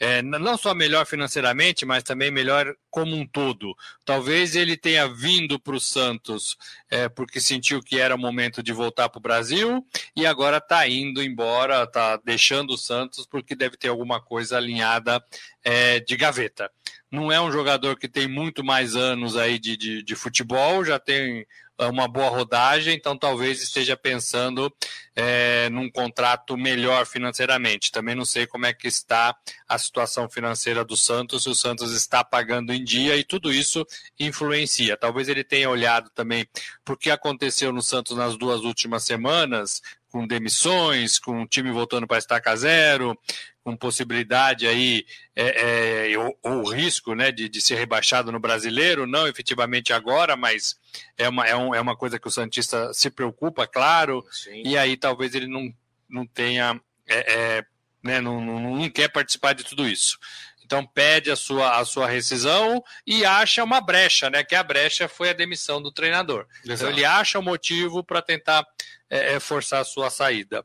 é, 0.00 0.20
não 0.22 0.56
só 0.56 0.74
melhor 0.74 1.06
financeiramente, 1.06 1.86
mas 1.86 2.02
também 2.02 2.30
melhor 2.30 2.74
como 2.90 3.14
um 3.14 3.26
todo. 3.26 3.74
Talvez 4.04 4.56
ele 4.56 4.76
tenha 4.76 5.06
vindo 5.06 5.60
para 5.60 5.76
o 5.76 5.80
Santos 5.80 6.56
é, 6.90 7.08
porque 7.08 7.40
sentiu 7.40 7.80
que 7.80 7.98
era 7.98 8.14
o 8.14 8.18
momento 8.18 8.62
de 8.62 8.72
voltar 8.72 9.08
para 9.08 9.18
o 9.18 9.22
Brasil 9.22 9.86
e 10.16 10.26
agora 10.26 10.56
está 10.56 10.88
indo 10.88 11.22
embora, 11.22 11.84
está 11.84 12.16
deixando 12.16 12.74
o 12.74 12.78
Santos 12.78 13.26
porque 13.26 13.54
deve 13.54 13.76
ter 13.76 13.88
alguma 13.88 14.20
coisa 14.20 14.56
alinhada 14.56 15.22
é, 15.62 16.00
de 16.00 16.16
gaveta. 16.16 16.70
Não 17.10 17.30
é 17.30 17.40
um 17.40 17.52
jogador 17.52 17.96
que 17.96 18.08
tem 18.08 18.26
muito 18.26 18.64
mais 18.64 18.96
anos 18.96 19.36
aí 19.36 19.58
de, 19.58 19.76
de, 19.76 20.02
de 20.02 20.14
futebol, 20.16 20.84
já 20.84 20.98
tem 20.98 21.46
uma 21.78 22.06
boa 22.06 22.28
rodagem, 22.28 22.94
então 22.94 23.16
talvez 23.16 23.62
esteja 23.62 23.96
pensando 23.96 24.72
é, 25.14 25.68
num 25.70 25.90
contrato 25.90 26.56
melhor 26.56 27.06
financeiramente. 27.06 27.90
Também 27.90 28.14
não 28.14 28.24
sei 28.24 28.46
como 28.46 28.66
é 28.66 28.72
que 28.72 28.88
está 28.88 29.34
a 29.68 29.78
situação 29.78 30.28
financeira 30.28 30.84
do 30.84 30.96
Santos, 30.96 31.44
se 31.44 31.48
o 31.48 31.54
Santos 31.54 31.92
está 31.92 32.22
pagando 32.22 32.72
em 32.72 32.84
dia 32.84 33.16
e 33.16 33.24
tudo 33.24 33.52
isso 33.52 33.86
influencia. 34.18 34.96
Talvez 34.96 35.28
ele 35.28 35.44
tenha 35.44 35.70
olhado 35.70 36.10
também 36.10 36.46
por 36.84 36.96
que 36.96 37.10
aconteceu 37.10 37.72
no 37.72 37.82
Santos 37.82 38.16
nas 38.16 38.36
duas 38.36 38.62
últimas 38.62 39.04
semanas, 39.04 39.82
com 40.10 40.26
demissões, 40.26 41.18
com 41.18 41.42
o 41.42 41.46
time 41.46 41.72
voltando 41.72 42.06
para 42.06 42.18
estaca 42.18 42.54
zero, 42.54 43.18
com 43.64 43.76
possibilidade 43.76 44.66
aí, 44.66 45.06
é, 45.36 46.10
é, 46.12 46.18
ou, 46.18 46.38
ou 46.42 46.70
risco 46.70 47.14
né, 47.14 47.30
de, 47.30 47.48
de, 47.48 47.60
ser 47.60 47.76
rebaixado 47.76 48.32
no 48.32 48.40
brasileiro, 48.40 49.06
não 49.06 49.26
efetivamente 49.26 49.92
agora, 49.92 50.36
mas 50.36 50.76
é 51.16 51.28
uma, 51.28 51.46
é, 51.46 51.56
um, 51.56 51.74
é 51.74 51.80
uma 51.80 51.96
coisa 51.96 52.18
que 52.18 52.26
o 52.26 52.30
Santista 52.30 52.92
se 52.92 53.10
preocupa, 53.10 53.66
claro, 53.66 54.24
Sim. 54.30 54.62
e 54.64 54.76
aí 54.76 54.96
talvez 54.96 55.34
ele 55.34 55.46
não, 55.46 55.72
não 56.08 56.26
tenha, 56.26 56.80
é, 57.06 57.32
é, 57.32 57.64
né, 58.02 58.20
não, 58.20 58.40
não, 58.40 58.76
não 58.76 58.90
quer 58.90 59.08
participar 59.08 59.52
de 59.52 59.64
tudo 59.64 59.88
isso. 59.88 60.18
Então 60.64 60.86
pede 60.86 61.30
a 61.30 61.36
sua, 61.36 61.78
a 61.78 61.84
sua 61.84 62.08
rescisão 62.08 62.82
e 63.06 63.26
acha 63.26 63.62
uma 63.62 63.78
brecha, 63.78 64.30
né? 64.30 64.42
Que 64.42 64.54
a 64.54 64.62
brecha 64.62 65.06
foi 65.06 65.28
a 65.28 65.34
demissão 65.34 65.82
do 65.82 65.92
treinador. 65.92 66.46
Exato. 66.64 66.72
Então 66.72 66.88
ele 66.88 67.04
acha 67.04 67.38
o 67.38 67.42
um 67.42 67.44
motivo 67.44 68.02
para 68.02 68.22
tentar 68.22 68.64
é, 69.10 69.34
é, 69.34 69.40
forçar 69.40 69.82
a 69.82 69.84
sua 69.84 70.08
saída. 70.08 70.64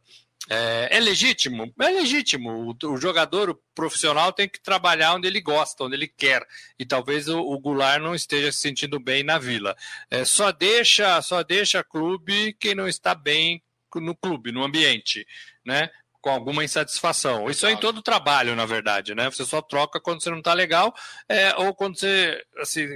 É, 0.49 0.97
é, 0.97 0.99
legítimo? 0.99 1.73
É 1.79 1.89
legítimo. 1.89 2.75
O, 2.81 2.93
o, 2.93 2.97
jogador 2.97 3.49
o 3.49 3.59
profissional 3.75 4.31
tem 4.31 4.47
que 4.47 4.61
trabalhar 4.61 5.13
onde 5.13 5.27
ele 5.27 5.41
gosta, 5.41 5.83
onde 5.83 5.95
ele 5.95 6.07
quer. 6.07 6.45
E 6.79 6.85
talvez 6.85 7.27
o, 7.27 7.39
o 7.39 7.59
Goulart 7.59 8.01
não 8.01 8.15
esteja 8.15 8.51
se 8.51 8.59
sentindo 8.59 8.99
bem 8.99 9.23
na 9.23 9.37
vila. 9.37 9.75
É, 10.09 10.23
só 10.23 10.51
deixa, 10.51 11.21
só 11.21 11.43
deixa 11.43 11.83
clube 11.83 12.53
quem 12.59 12.73
não 12.73 12.87
está 12.87 13.13
bem 13.13 13.61
no 13.95 14.15
clube, 14.15 14.51
no 14.51 14.63
ambiente, 14.63 15.25
né? 15.65 15.89
Com 16.21 16.29
alguma 16.29 16.63
insatisfação. 16.63 17.49
Isso 17.49 17.65
é 17.65 17.71
em 17.71 17.77
todo 17.77 18.01
trabalho, 18.01 18.55
na 18.55 18.65
verdade, 18.65 19.15
né? 19.15 19.29
Você 19.29 19.43
só 19.43 19.61
troca 19.61 19.99
quando 19.99 20.21
você 20.21 20.29
não 20.29 20.39
está 20.39 20.53
legal, 20.53 20.93
é, 21.27 21.55
ou 21.55 21.73
quando 21.73 21.97
você 21.97 22.41
assim, 22.59 22.87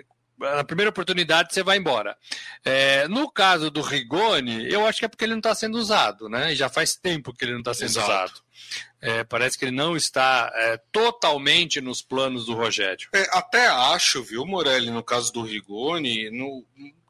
na 0.42 0.64
primeira 0.64 0.90
oportunidade 0.90 1.54
você 1.54 1.64
vai 1.64 1.78
embora. 1.78 2.18
É, 2.66 3.08
no 3.08 3.32
caso 3.32 3.70
do 3.70 3.82
Rigoni, 3.82 4.72
eu 4.72 4.86
acho 4.86 5.00
que 5.00 5.06
é 5.06 5.08
porque 5.08 5.24
ele 5.24 5.34
não 5.34 5.40
está 5.40 5.54
sendo 5.54 5.78
usado, 5.78 6.28
né? 6.28 6.54
E 6.54 6.56
já 6.56 6.68
faz 6.68 6.96
tempo 6.96 7.34
que 7.34 7.46
ele 7.46 7.54
não 7.54 7.60
está 7.60 7.74
sendo 7.74 7.90
Exato. 7.90 8.08
usado. 8.08 8.42
É, 9.02 9.24
parece 9.24 9.58
que 9.58 9.66
ele 9.66 9.76
não 9.76 9.96
está 9.96 10.52
é, 10.54 10.78
totalmente 10.92 11.82
nos 11.82 12.02
planos 12.02 12.46
do 12.46 12.54
Rogério. 12.54 13.08
É, 13.14 13.22
até 13.32 13.68
acho, 13.68 14.24
viu, 14.24 14.46
Morelli, 14.46 14.92
no 14.92 15.04
caso 15.04 15.32
do 15.34 15.42
Rigoni, 15.42 16.30
no, 16.30 16.64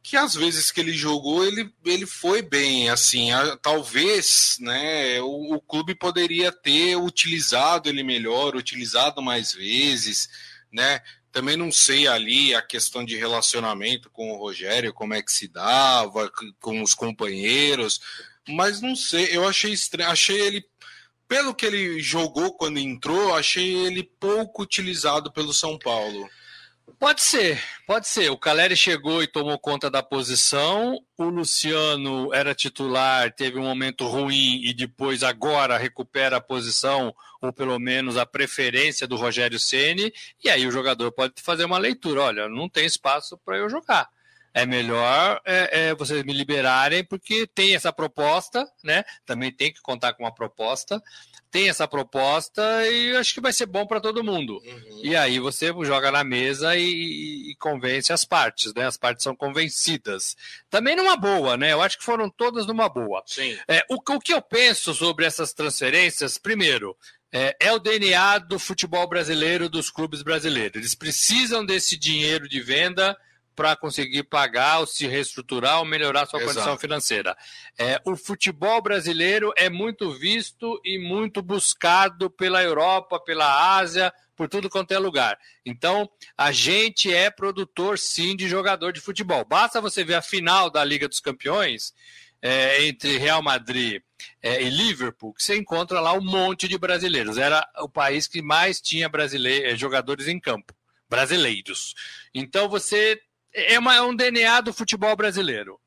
que 0.03 0.17
às 0.17 0.33
vezes 0.33 0.71
que 0.71 0.79
ele 0.79 0.93
jogou, 0.93 1.45
ele, 1.45 1.71
ele 1.85 2.05
foi 2.05 2.41
bem, 2.41 2.89
assim, 2.89 3.31
a, 3.31 3.55
talvez, 3.57 4.57
né, 4.59 5.21
o, 5.21 5.55
o, 5.55 5.61
clube 5.61 5.93
poderia 5.93 6.51
ter 6.51 6.95
utilizado 6.95 7.87
ele 7.87 8.03
melhor, 8.03 8.55
utilizado 8.55 9.21
mais 9.21 9.53
vezes, 9.53 10.29
né, 10.71 11.01
também 11.31 11.55
não 11.55 11.71
sei 11.71 12.07
ali 12.07 12.53
a 12.53 12.61
questão 12.61 13.05
de 13.05 13.15
relacionamento 13.15 14.09
com 14.09 14.31
o 14.31 14.37
Rogério, 14.37 14.93
como 14.93 15.13
é 15.13 15.21
que 15.21 15.31
se 15.31 15.47
dava, 15.47 16.31
com 16.59 16.81
os 16.81 16.93
companheiros, 16.93 17.99
mas 18.47 18.81
não 18.81 18.95
sei, 18.95 19.29
eu 19.31 19.47
achei 19.47 19.71
estranho, 19.71 20.09
achei 20.09 20.39
ele 20.39 20.65
pelo 21.27 21.55
que 21.55 21.65
ele 21.65 22.01
jogou 22.01 22.53
quando 22.53 22.77
entrou, 22.77 23.33
achei 23.33 23.73
ele 23.73 24.03
pouco 24.03 24.63
utilizado 24.63 25.31
pelo 25.31 25.53
São 25.53 25.79
Paulo. 25.79 26.29
Pode 26.99 27.21
ser, 27.21 27.59
pode 27.87 28.07
ser. 28.07 28.29
O 28.29 28.37
Caleri 28.37 28.75
chegou 28.75 29.23
e 29.23 29.27
tomou 29.27 29.57
conta 29.57 29.89
da 29.89 30.03
posição. 30.03 30.99
O 31.17 31.23
Luciano 31.23 32.31
era 32.33 32.53
titular, 32.53 33.33
teve 33.33 33.57
um 33.57 33.63
momento 33.63 34.05
ruim 34.05 34.61
e 34.63 34.71
depois 34.71 35.23
agora 35.23 35.77
recupera 35.77 36.37
a 36.37 36.41
posição 36.41 37.13
ou 37.41 37.51
pelo 37.51 37.79
menos 37.79 38.17
a 38.17 38.25
preferência 38.25 39.07
do 39.07 39.15
Rogério 39.15 39.59
Ceni. 39.59 40.13
E 40.43 40.49
aí 40.49 40.67
o 40.67 40.71
jogador 40.71 41.11
pode 41.11 41.33
fazer 41.41 41.65
uma 41.65 41.79
leitura. 41.79 42.21
Olha, 42.21 42.47
não 42.47 42.69
tem 42.69 42.85
espaço 42.85 43.35
para 43.43 43.57
eu 43.57 43.67
jogar 43.67 44.07
é 44.53 44.65
melhor 44.65 45.41
é, 45.45 45.89
é, 45.89 45.95
vocês 45.95 46.23
me 46.23 46.33
liberarem, 46.33 47.03
porque 47.03 47.47
tem 47.47 47.73
essa 47.73 47.91
proposta, 47.93 48.69
né? 48.83 49.03
Também 49.25 49.51
tem 49.51 49.71
que 49.71 49.81
contar 49.81 50.13
com 50.13 50.23
uma 50.23 50.33
proposta. 50.33 51.01
Tem 51.51 51.69
essa 51.69 51.87
proposta 51.87 52.61
e 52.87 53.15
acho 53.17 53.33
que 53.33 53.41
vai 53.41 53.51
ser 53.51 53.65
bom 53.65 53.85
para 53.85 53.99
todo 53.99 54.23
mundo. 54.23 54.61
Uhum. 54.65 55.01
E 55.03 55.15
aí 55.15 55.37
você 55.37 55.67
joga 55.83 56.09
na 56.09 56.23
mesa 56.23 56.77
e, 56.77 57.51
e, 57.51 57.55
convence 57.55 58.13
as 58.13 58.23
partes, 58.23 58.73
né? 58.73 58.85
As 58.85 58.95
partes 58.95 59.23
são 59.23 59.35
convencidas. 59.35 60.37
Também 60.69 60.95
numa 60.95 61.17
boa, 61.17 61.57
né? 61.57 61.73
Eu 61.73 61.81
acho 61.81 61.97
que 61.97 62.05
foram 62.05 62.29
todas 62.29 62.65
numa 62.65 62.87
boa. 62.87 63.21
Sim. 63.25 63.57
É, 63.67 63.85
o, 63.89 63.95
o 63.95 64.19
que 64.19 64.33
eu 64.33 64.41
penso 64.41 64.93
sobre 64.93 65.25
essas 65.25 65.51
transferências, 65.51 66.37
primeiro, 66.37 66.95
é, 67.31 67.55
é, 67.59 67.71
o 67.73 67.79
DNA 67.79 68.39
do 68.39 68.57
futebol 68.57 69.07
brasileiro, 69.07 69.69
dos 69.69 69.89
clubes 69.89 70.21
brasileiros. 70.21 70.77
Eles 70.77 70.95
precisam 70.95 71.65
desse 71.65 71.97
dinheiro 71.97 72.47
de 72.47 72.61
venda 72.61 73.17
para 73.55 73.75
conseguir 73.75 74.23
pagar 74.23 74.79
ou 74.79 74.85
se 74.85 75.07
reestruturar 75.07 75.79
ou 75.79 75.85
melhorar 75.85 76.25
sua 76.25 76.39
Exato. 76.39 76.55
condição 76.55 76.77
financeira. 76.77 77.37
É, 77.77 78.01
o 78.05 78.15
futebol 78.15 78.81
brasileiro 78.81 79.53
é 79.55 79.69
muito 79.69 80.11
visto 80.11 80.79
e 80.83 80.97
muito 80.97 81.41
buscado 81.41 82.29
pela 82.29 82.63
Europa, 82.63 83.19
pela 83.19 83.77
Ásia, 83.77 84.13
por 84.35 84.47
tudo 84.47 84.69
quanto 84.69 84.91
é 84.91 84.97
lugar. 84.97 85.37
Então, 85.65 86.09
a 86.37 86.51
gente 86.51 87.13
é 87.13 87.29
produtor, 87.29 87.99
sim, 87.99 88.35
de 88.35 88.47
jogador 88.47 88.91
de 88.91 88.99
futebol. 88.99 89.45
Basta 89.45 89.81
você 89.81 90.03
ver 90.03 90.15
a 90.15 90.21
final 90.21 90.69
da 90.69 90.83
Liga 90.83 91.07
dos 91.07 91.19
Campeões 91.19 91.93
é, 92.41 92.85
entre 92.85 93.17
Real 93.17 93.43
Madrid 93.43 94.01
é, 94.41 94.63
e 94.63 94.69
Liverpool, 94.69 95.33
que 95.33 95.43
você 95.43 95.57
encontra 95.57 95.99
lá 95.99 96.13
um 96.13 96.23
monte 96.23 96.67
de 96.67 96.77
brasileiros. 96.77 97.37
Era 97.37 97.67
o 97.79 97.89
país 97.89 98.27
que 98.27 98.41
mais 98.41 98.81
tinha 98.81 99.07
brasileiros, 99.07 99.79
jogadores 99.79 100.27
em 100.27 100.39
campo 100.39 100.73
brasileiros. 101.11 101.93
Então 102.33 102.69
você 102.69 103.21
é, 103.53 103.79
uma, 103.79 103.95
é 103.95 104.01
um 104.01 104.15
DNA 104.15 104.61
do 104.61 104.73
futebol 104.73 105.15
brasileiro. 105.15 105.79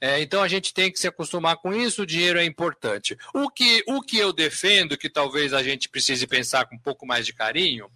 É, 0.00 0.20
então 0.20 0.42
a 0.42 0.48
gente 0.48 0.74
tem 0.74 0.92
que 0.92 0.98
se 0.98 1.08
acostumar 1.08 1.56
com 1.56 1.72
isso, 1.72 2.02
o 2.02 2.06
dinheiro 2.06 2.38
é 2.38 2.44
importante. 2.44 3.16
O 3.34 3.48
que, 3.48 3.82
o 3.86 4.02
que 4.02 4.18
eu 4.18 4.32
defendo, 4.32 4.96
que 4.96 5.08
talvez 5.08 5.54
a 5.54 5.62
gente 5.62 5.88
precise 5.88 6.26
pensar 6.26 6.66
com 6.66 6.76
um 6.76 6.80
pouco 6.80 7.06
mais 7.06 7.24
de 7.24 7.32
carinho, 7.32 7.88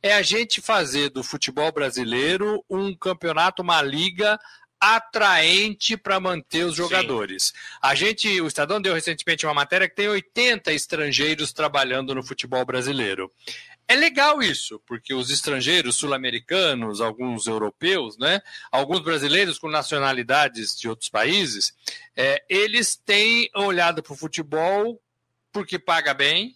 é 0.00 0.14
a 0.14 0.22
gente 0.22 0.60
fazer 0.60 1.10
do 1.10 1.24
futebol 1.24 1.72
brasileiro 1.72 2.64
um 2.70 2.94
campeonato, 2.94 3.62
uma 3.62 3.82
liga 3.82 4.38
atraente 4.80 5.96
para 5.96 6.20
manter 6.20 6.64
os 6.64 6.76
jogadores. 6.76 7.46
Sim. 7.46 7.52
A 7.82 7.94
gente, 7.94 8.40
o 8.40 8.46
Estadão 8.46 8.80
deu 8.80 8.94
recentemente 8.94 9.44
uma 9.44 9.54
matéria 9.54 9.88
que 9.88 9.96
tem 9.96 10.08
80 10.08 10.72
estrangeiros 10.72 11.52
trabalhando 11.52 12.14
no 12.14 12.22
futebol 12.22 12.64
brasileiro. 12.64 13.30
É 13.90 13.96
legal 13.96 14.42
isso, 14.42 14.78
porque 14.86 15.14
os 15.14 15.30
estrangeiros 15.30 15.96
sul-americanos, 15.96 17.00
alguns 17.00 17.46
europeus, 17.46 18.18
né, 18.18 18.42
alguns 18.70 19.00
brasileiros 19.00 19.58
com 19.58 19.66
nacionalidades 19.66 20.78
de 20.78 20.90
outros 20.90 21.08
países, 21.08 21.72
é, 22.14 22.44
eles 22.50 22.96
têm 22.96 23.48
olhado 23.56 24.02
para 24.02 24.12
o 24.12 24.16
futebol 24.16 25.00
porque 25.50 25.78
paga 25.78 26.12
bem, 26.12 26.54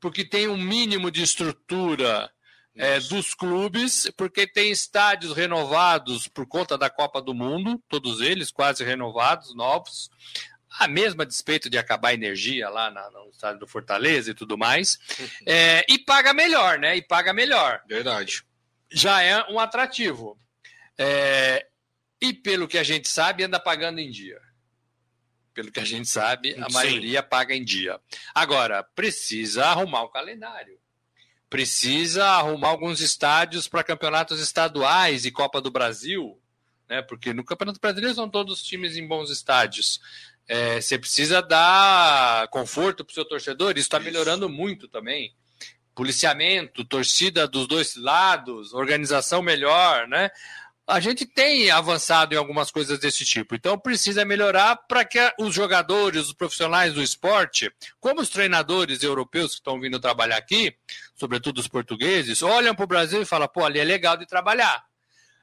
porque 0.00 0.24
tem 0.24 0.48
um 0.48 0.56
mínimo 0.56 1.08
de 1.08 1.22
estrutura 1.22 2.28
é, 2.74 2.98
dos 2.98 3.32
clubes, 3.32 4.10
porque 4.16 4.44
tem 4.44 4.72
estádios 4.72 5.34
renovados 5.34 6.26
por 6.26 6.46
conta 6.46 6.76
da 6.76 6.90
Copa 6.90 7.22
do 7.22 7.32
Mundo, 7.32 7.80
todos 7.88 8.20
eles 8.20 8.50
quase 8.50 8.82
renovados, 8.82 9.54
novos 9.54 10.10
a 10.78 10.88
mesma 10.88 11.26
despeito 11.26 11.68
de 11.68 11.78
acabar 11.78 12.08
a 12.08 12.14
energia 12.14 12.68
lá 12.68 12.90
na, 12.90 13.10
no 13.10 13.28
estádio 13.30 13.60
do 13.60 13.66
Fortaleza 13.66 14.30
e 14.30 14.34
tudo 14.34 14.56
mais. 14.56 14.98
É, 15.46 15.84
e 15.88 15.98
paga 15.98 16.32
melhor, 16.32 16.78
né? 16.78 16.96
E 16.96 17.02
paga 17.02 17.32
melhor. 17.32 17.82
Verdade. 17.86 18.44
Já 18.90 19.22
é 19.22 19.42
um 19.50 19.58
atrativo. 19.58 20.38
É, 20.98 21.66
e 22.20 22.32
pelo 22.32 22.68
que 22.68 22.78
a 22.78 22.82
gente 22.82 23.08
sabe, 23.08 23.44
anda 23.44 23.58
pagando 23.58 23.98
em 23.98 24.10
dia. 24.10 24.40
Pelo 25.54 25.70
que 25.70 25.80
a 25.80 25.84
gente 25.84 26.08
sabe, 26.08 26.54
a 26.54 26.68
Sim. 26.68 26.72
maioria 26.72 27.22
paga 27.22 27.54
em 27.54 27.64
dia. 27.64 28.00
Agora, 28.34 28.82
precisa 28.82 29.66
arrumar 29.66 30.02
o 30.02 30.08
calendário. 30.08 30.78
Precisa 31.50 32.24
arrumar 32.24 32.68
alguns 32.68 33.00
estádios 33.00 33.68
para 33.68 33.84
campeonatos 33.84 34.40
estaduais 34.40 35.26
e 35.26 35.30
Copa 35.30 35.60
do 35.60 35.70
Brasil, 35.70 36.40
né? 36.88 37.02
Porque 37.02 37.34
no 37.34 37.44
Campeonato 37.44 37.80
Brasileiro 37.80 38.14
são 38.14 38.28
todos 38.28 38.62
times 38.62 38.96
em 38.96 39.06
bons 39.06 39.30
estádios. 39.30 40.00
É, 40.48 40.80
você 40.80 40.98
precisa 40.98 41.40
dar 41.40 42.48
conforto 42.48 43.04
para 43.04 43.12
o 43.12 43.14
seu 43.14 43.24
torcedor, 43.24 43.72
isso 43.72 43.80
está 43.80 44.00
melhorando 44.00 44.48
muito 44.48 44.88
também. 44.88 45.34
Policiamento, 45.94 46.84
torcida 46.84 47.46
dos 47.46 47.66
dois 47.66 47.96
lados, 47.96 48.72
organização 48.72 49.42
melhor, 49.42 50.08
né? 50.08 50.30
A 50.86 50.98
gente 50.98 51.24
tem 51.24 51.70
avançado 51.70 52.34
em 52.34 52.36
algumas 52.36 52.70
coisas 52.70 52.98
desse 52.98 53.24
tipo, 53.24 53.54
então 53.54 53.78
precisa 53.78 54.24
melhorar 54.24 54.76
para 54.76 55.04
que 55.04 55.18
os 55.38 55.54
jogadores, 55.54 56.26
os 56.26 56.32
profissionais 56.32 56.92
do 56.92 57.02
esporte, 57.02 57.72
como 58.00 58.20
os 58.20 58.28
treinadores 58.28 59.02
europeus 59.02 59.52
que 59.52 59.58
estão 59.58 59.80
vindo 59.80 60.00
trabalhar 60.00 60.36
aqui, 60.36 60.76
sobretudo 61.14 61.60
os 61.60 61.68
portugueses, 61.68 62.42
olham 62.42 62.74
para 62.74 62.84
o 62.84 62.88
Brasil 62.88 63.22
e 63.22 63.26
falam: 63.26 63.46
pô, 63.46 63.64
ali 63.64 63.78
é 63.78 63.84
legal 63.84 64.16
de 64.16 64.26
trabalhar. 64.26 64.84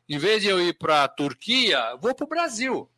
Em 0.10 0.18
vez 0.18 0.42
de 0.42 0.50
eu 0.50 0.60
ir 0.60 0.78
para 0.78 1.06
a 1.06 1.08
Turquia, 1.08 1.96
vou 2.02 2.14
para 2.14 2.26
o 2.26 2.30
Brasil. 2.30 2.90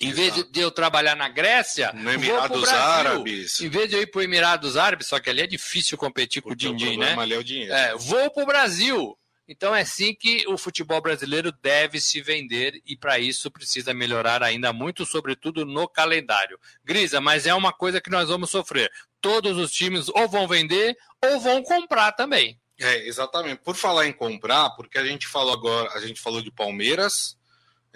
Em 0.00 0.12
vez 0.12 0.34
de, 0.50 0.60
eu 0.60 0.70
trabalhar 0.70 1.16
na 1.16 1.28
Grécia, 1.28 1.92
no 1.92 2.12
Emirados 2.12 2.68
Árabes. 2.68 3.60
Em 3.60 3.68
vez 3.68 3.88
de 3.88 3.96
eu 3.96 4.02
ir 4.02 4.06
para 4.06 4.24
Emirados 4.24 4.76
Árabes, 4.76 5.06
só 5.06 5.18
que 5.18 5.30
ali 5.30 5.42
é 5.42 5.46
difícil 5.46 5.96
competir 5.96 6.42
com 6.42 6.50
o 6.50 6.56
din-din, 6.56 6.96
né? 6.98 7.14
Ali 7.18 7.34
é 7.34 7.38
o 7.38 7.44
dinheiro. 7.44 7.72
É, 7.72 7.94
vou 7.96 8.30
para 8.30 8.42
o 8.42 8.46
Brasil. 8.46 9.16
Então 9.48 9.74
é 9.74 9.82
assim 9.82 10.12
que 10.12 10.44
o 10.48 10.58
futebol 10.58 11.00
brasileiro 11.00 11.52
deve 11.52 12.00
se 12.00 12.20
vender 12.20 12.82
e 12.84 12.96
para 12.96 13.18
isso 13.18 13.50
precisa 13.50 13.94
melhorar 13.94 14.42
ainda 14.42 14.72
muito, 14.72 15.06
sobretudo 15.06 15.64
no 15.64 15.88
calendário. 15.88 16.58
Grisa, 16.84 17.20
mas 17.20 17.46
é 17.46 17.54
uma 17.54 17.72
coisa 17.72 18.00
que 18.00 18.10
nós 18.10 18.28
vamos 18.28 18.50
sofrer. 18.50 18.90
Todos 19.20 19.56
os 19.56 19.70
times 19.70 20.08
ou 20.08 20.28
vão 20.28 20.48
vender 20.48 20.96
ou 21.24 21.38
vão 21.38 21.62
comprar 21.62 22.12
também. 22.12 22.58
É, 22.78 23.06
exatamente. 23.06 23.62
Por 23.62 23.76
falar 23.76 24.06
em 24.06 24.12
comprar, 24.12 24.70
porque 24.70 24.98
a 24.98 25.04
gente 25.04 25.28
falou 25.28 25.54
agora, 25.54 25.90
a 25.92 26.00
gente 26.00 26.20
falou 26.20 26.42
de 26.42 26.50
Palmeiras, 26.50 27.36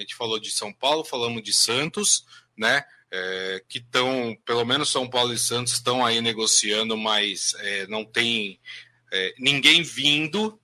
a 0.00 0.02
gente 0.02 0.14
falou 0.14 0.40
de 0.40 0.50
São 0.50 0.73
Paulo, 0.73 1.04
falamos 1.04 1.42
de 1.42 1.52
Santos, 1.52 2.25
né? 2.57 2.83
É, 3.12 3.62
que 3.69 3.78
estão, 3.78 4.37
pelo 4.47 4.64
menos 4.64 4.88
São 4.88 5.09
Paulo 5.09 5.35
e 5.35 5.38
Santos 5.38 5.75
estão 5.75 6.04
aí 6.04 6.21
negociando, 6.21 6.97
mas 6.97 7.54
é, 7.59 7.87
não 7.87 8.04
tem 8.04 8.59
é, 9.12 9.35
ninguém 9.38 9.83
vindo, 9.83 10.59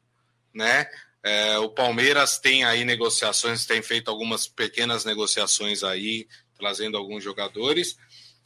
né? 0.55 0.89
É, 1.23 1.59
o 1.59 1.69
Palmeiras 1.69 2.39
tem 2.39 2.65
aí 2.65 2.85
negociações, 2.85 3.67
tem 3.67 3.83
feito 3.83 4.11
algumas 4.11 4.47
pequenas 4.47 5.05
negociações 5.05 5.83
aí, 5.83 6.27
trazendo 6.57 6.97
alguns 6.97 7.23
jogadores. 7.23 7.97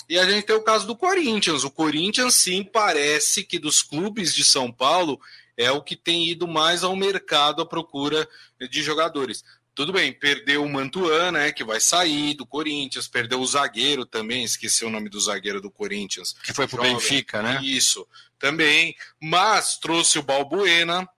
E 0.09 0.19
a 0.19 0.29
gente 0.29 0.47
tem 0.47 0.57
o 0.57 0.63
caso 0.63 0.89
do 0.89 0.97
Corinthians. 0.97 1.63
O 1.63 1.71
Corinthians, 1.71 2.35
sim, 2.35 2.65
parece 2.65 3.45
que 3.45 3.61
dos 3.61 3.81
clubes 3.81 4.35
de 4.35 4.43
São 4.43 4.73
Paulo 4.73 5.21
é 5.57 5.71
o 5.71 5.83
que 5.83 5.95
tem 5.95 6.29
ido 6.29 6.49
mais 6.49 6.83
ao 6.83 6.97
mercado 6.97 7.63
à 7.63 7.67
procura 7.67 8.27
de 8.71 8.83
jogadores. 8.83 9.45
Tudo 9.81 9.95
bem, 9.95 10.13
perdeu 10.13 10.63
o 10.63 10.69
Mantuan, 10.69 11.33
né, 11.33 11.53
que 11.53 11.65
vai 11.65 11.81
sair 11.81 12.35
do 12.35 12.45
Corinthians, 12.45 13.09
perdeu 13.09 13.41
o 13.41 13.47
zagueiro 13.47 14.05
também, 14.05 14.45
esqueci 14.45 14.85
o 14.85 14.91
nome 14.91 15.09
do 15.09 15.19
zagueiro 15.19 15.59
do 15.59 15.71
Corinthians. 15.71 16.35
Que 16.45 16.53
foi 16.53 16.69
pro 16.69 16.83
Benfica, 16.83 17.41
né? 17.41 17.59
Isso, 17.63 18.07
também, 18.39 18.95
mas 19.19 19.79
trouxe 19.79 20.19
o 20.19 20.23
Balbuena 20.23 21.09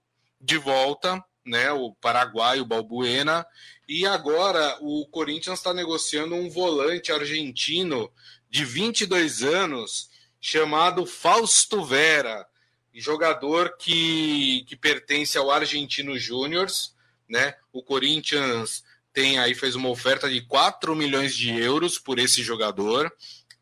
de 0.40 0.58
volta, 0.58 1.20
né, 1.44 1.72
o 1.72 1.92
paraguaio 1.94 2.64
Balbuena, 2.64 3.44
e 3.88 4.06
agora 4.06 4.78
o 4.80 5.08
Corinthians 5.08 5.58
está 5.58 5.74
negociando 5.74 6.36
um 6.36 6.48
volante 6.48 7.10
argentino 7.10 8.12
de 8.48 8.64
22 8.64 9.42
anos 9.42 10.08
chamado 10.40 11.04
Fausto 11.04 11.84
Vera. 11.84 12.46
jogador 12.94 13.76
que, 13.76 14.64
que 14.68 14.76
pertence 14.76 15.36
ao 15.36 15.50
Argentino 15.50 16.16
Júniors, 16.16 16.94
né? 17.32 17.54
O 17.72 17.82
Corinthians 17.82 18.84
tem 19.10 19.38
aí 19.38 19.54
fez 19.54 19.74
uma 19.74 19.88
oferta 19.88 20.28
de 20.28 20.42
4 20.42 20.94
milhões 20.94 21.34
de 21.34 21.50
euros 21.58 21.98
por 21.98 22.18
esse 22.18 22.42
jogador, 22.42 23.10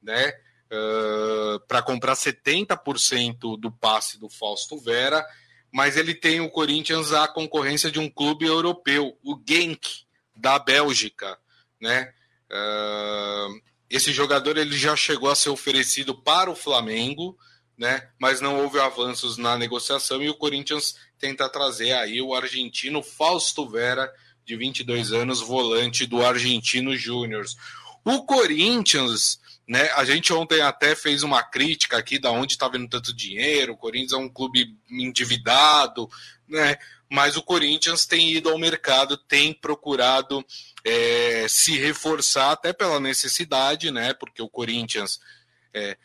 né? 0.03 0.33
Uh, 0.73 1.61
para 1.69 1.81
comprar 1.81 2.15
70% 2.15 3.59
do 3.59 3.71
passe 3.71 4.19
do 4.19 4.29
Fausto 4.29 4.77
Vera, 4.77 5.25
mas 5.73 5.97
ele 5.97 6.15
tem 6.15 6.41
o 6.41 6.50
Corinthians 6.50 7.12
a 7.12 7.29
concorrência 7.29 7.91
de 7.91 8.00
um 8.00 8.11
clube 8.11 8.45
europeu, 8.45 9.17
o 9.25 9.41
Genk 9.49 10.05
da 10.35 10.59
Bélgica, 10.59 11.39
né? 11.81 12.12
Uh, 12.50 13.61
esse 13.89 14.12
jogador 14.12 14.57
ele 14.57 14.77
já 14.77 14.97
chegou 14.97 15.31
a 15.31 15.37
ser 15.37 15.50
oferecido 15.50 16.12
para 16.12 16.50
o 16.50 16.57
Flamengo, 16.57 17.39
né? 17.81 18.07
Mas 18.19 18.43
não 18.43 18.61
houve 18.61 18.79
avanços 18.79 19.39
na 19.39 19.57
negociação 19.57 20.23
e 20.23 20.29
o 20.29 20.35
Corinthians 20.35 20.97
tenta 21.19 21.49
trazer 21.49 21.93
aí 21.93 22.21
o 22.21 22.35
argentino 22.35 23.03
Fausto 23.03 23.67
Vera, 23.67 24.13
de 24.45 24.55
22 24.55 25.13
anos, 25.13 25.41
volante 25.41 26.05
do 26.05 26.23
Argentino 26.23 26.95
Júnior. 26.95 27.47
O 28.05 28.23
Corinthians, 28.25 29.41
né? 29.67 29.91
A 29.95 30.05
gente 30.05 30.31
ontem 30.31 30.61
até 30.61 30.95
fez 30.95 31.23
uma 31.23 31.43
crítica 31.43 31.97
aqui 31.97 32.19
da 32.19 32.31
onde 32.31 32.53
está 32.53 32.69
vendo 32.69 32.87
tanto 32.87 33.17
dinheiro. 33.17 33.73
O 33.73 33.79
Corinthians 33.79 34.13
é 34.13 34.17
um 34.19 34.29
clube 34.29 34.77
endividado, 34.91 36.07
né? 36.47 36.77
Mas 37.09 37.39
o 37.39 37.43
Corinthians 37.43 38.05
tem 38.05 38.31
ido 38.31 38.51
ao 38.51 38.59
mercado, 38.59 39.17
tem 39.17 39.55
procurado 39.55 40.45
é, 40.85 41.47
se 41.49 41.79
reforçar 41.79 42.53
até 42.53 42.75
pela 42.75 43.01
necessidade, 43.01 43.91
né? 43.91 44.13
Porque 44.13 44.43
o 44.43 44.51
Corinthians 44.51 45.19
é, 45.73 45.97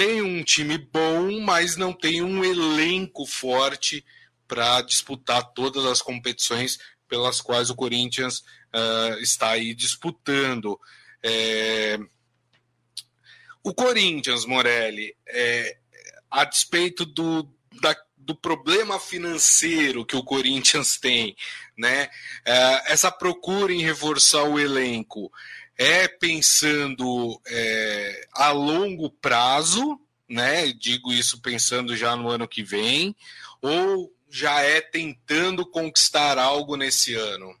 tem 0.00 0.22
um 0.22 0.42
time 0.42 0.78
bom, 0.78 1.40
mas 1.42 1.76
não 1.76 1.92
tem 1.92 2.22
um 2.22 2.42
elenco 2.42 3.26
forte 3.26 4.02
para 4.48 4.80
disputar 4.80 5.52
todas 5.52 5.84
as 5.84 6.00
competições 6.00 6.78
pelas 7.06 7.42
quais 7.42 7.68
o 7.68 7.74
Corinthians 7.74 8.38
uh, 8.38 9.18
está 9.20 9.50
aí 9.50 9.74
disputando. 9.74 10.80
É... 11.22 11.98
O 13.62 13.74
Corinthians, 13.74 14.46
Morelli, 14.46 15.14
é, 15.28 15.76
a 16.30 16.46
despeito 16.46 17.04
do, 17.04 17.46
da, 17.82 17.94
do 18.16 18.34
problema 18.34 18.98
financeiro 18.98 20.06
que 20.06 20.16
o 20.16 20.24
Corinthians 20.24 20.96
tem, 20.96 21.36
né? 21.76 22.08
É, 22.46 22.92
essa 22.92 23.12
procura 23.12 23.70
em 23.70 23.82
reforçar 23.82 24.44
o 24.44 24.58
elenco 24.58 25.30
é 25.80 26.06
pensando 26.06 27.40
é, 27.46 28.28
a 28.34 28.52
longo 28.52 29.08
prazo, 29.08 29.98
né? 30.28 30.70
Digo 30.74 31.10
isso 31.10 31.40
pensando 31.40 31.96
já 31.96 32.14
no 32.14 32.28
ano 32.28 32.46
que 32.46 32.62
vem, 32.62 33.16
ou 33.62 34.12
já 34.28 34.60
é 34.60 34.82
tentando 34.82 35.64
conquistar 35.64 36.36
algo 36.36 36.76
nesse 36.76 37.14
ano? 37.14 37.58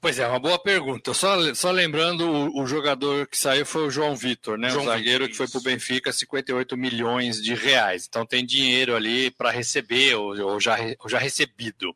Pois 0.00 0.18
é, 0.18 0.26
uma 0.26 0.40
boa 0.40 0.58
pergunta. 0.58 1.12
Só, 1.12 1.54
só 1.54 1.70
lembrando, 1.70 2.26
o, 2.26 2.62
o 2.62 2.66
jogador 2.66 3.26
que 3.26 3.36
saiu 3.36 3.66
foi 3.66 3.86
o 3.86 3.90
João 3.90 4.16
Vitor, 4.16 4.56
né? 4.56 4.70
João 4.70 4.84
o 4.84 4.88
zagueiro 4.88 5.26
Vitor, 5.26 5.28
que 5.28 5.36
foi 5.36 5.48
para 5.48 5.58
o 5.58 5.62
Benfica, 5.62 6.10
58 6.10 6.78
milhões 6.78 7.42
de 7.42 7.54
reais. 7.54 8.06
Então 8.08 8.24
tem 8.24 8.46
dinheiro 8.46 8.96
ali 8.96 9.30
para 9.30 9.50
receber 9.50 10.14
ou, 10.14 10.34
ou, 10.40 10.58
já, 10.58 10.78
ou 10.98 11.10
já 11.10 11.18
recebido. 11.18 11.94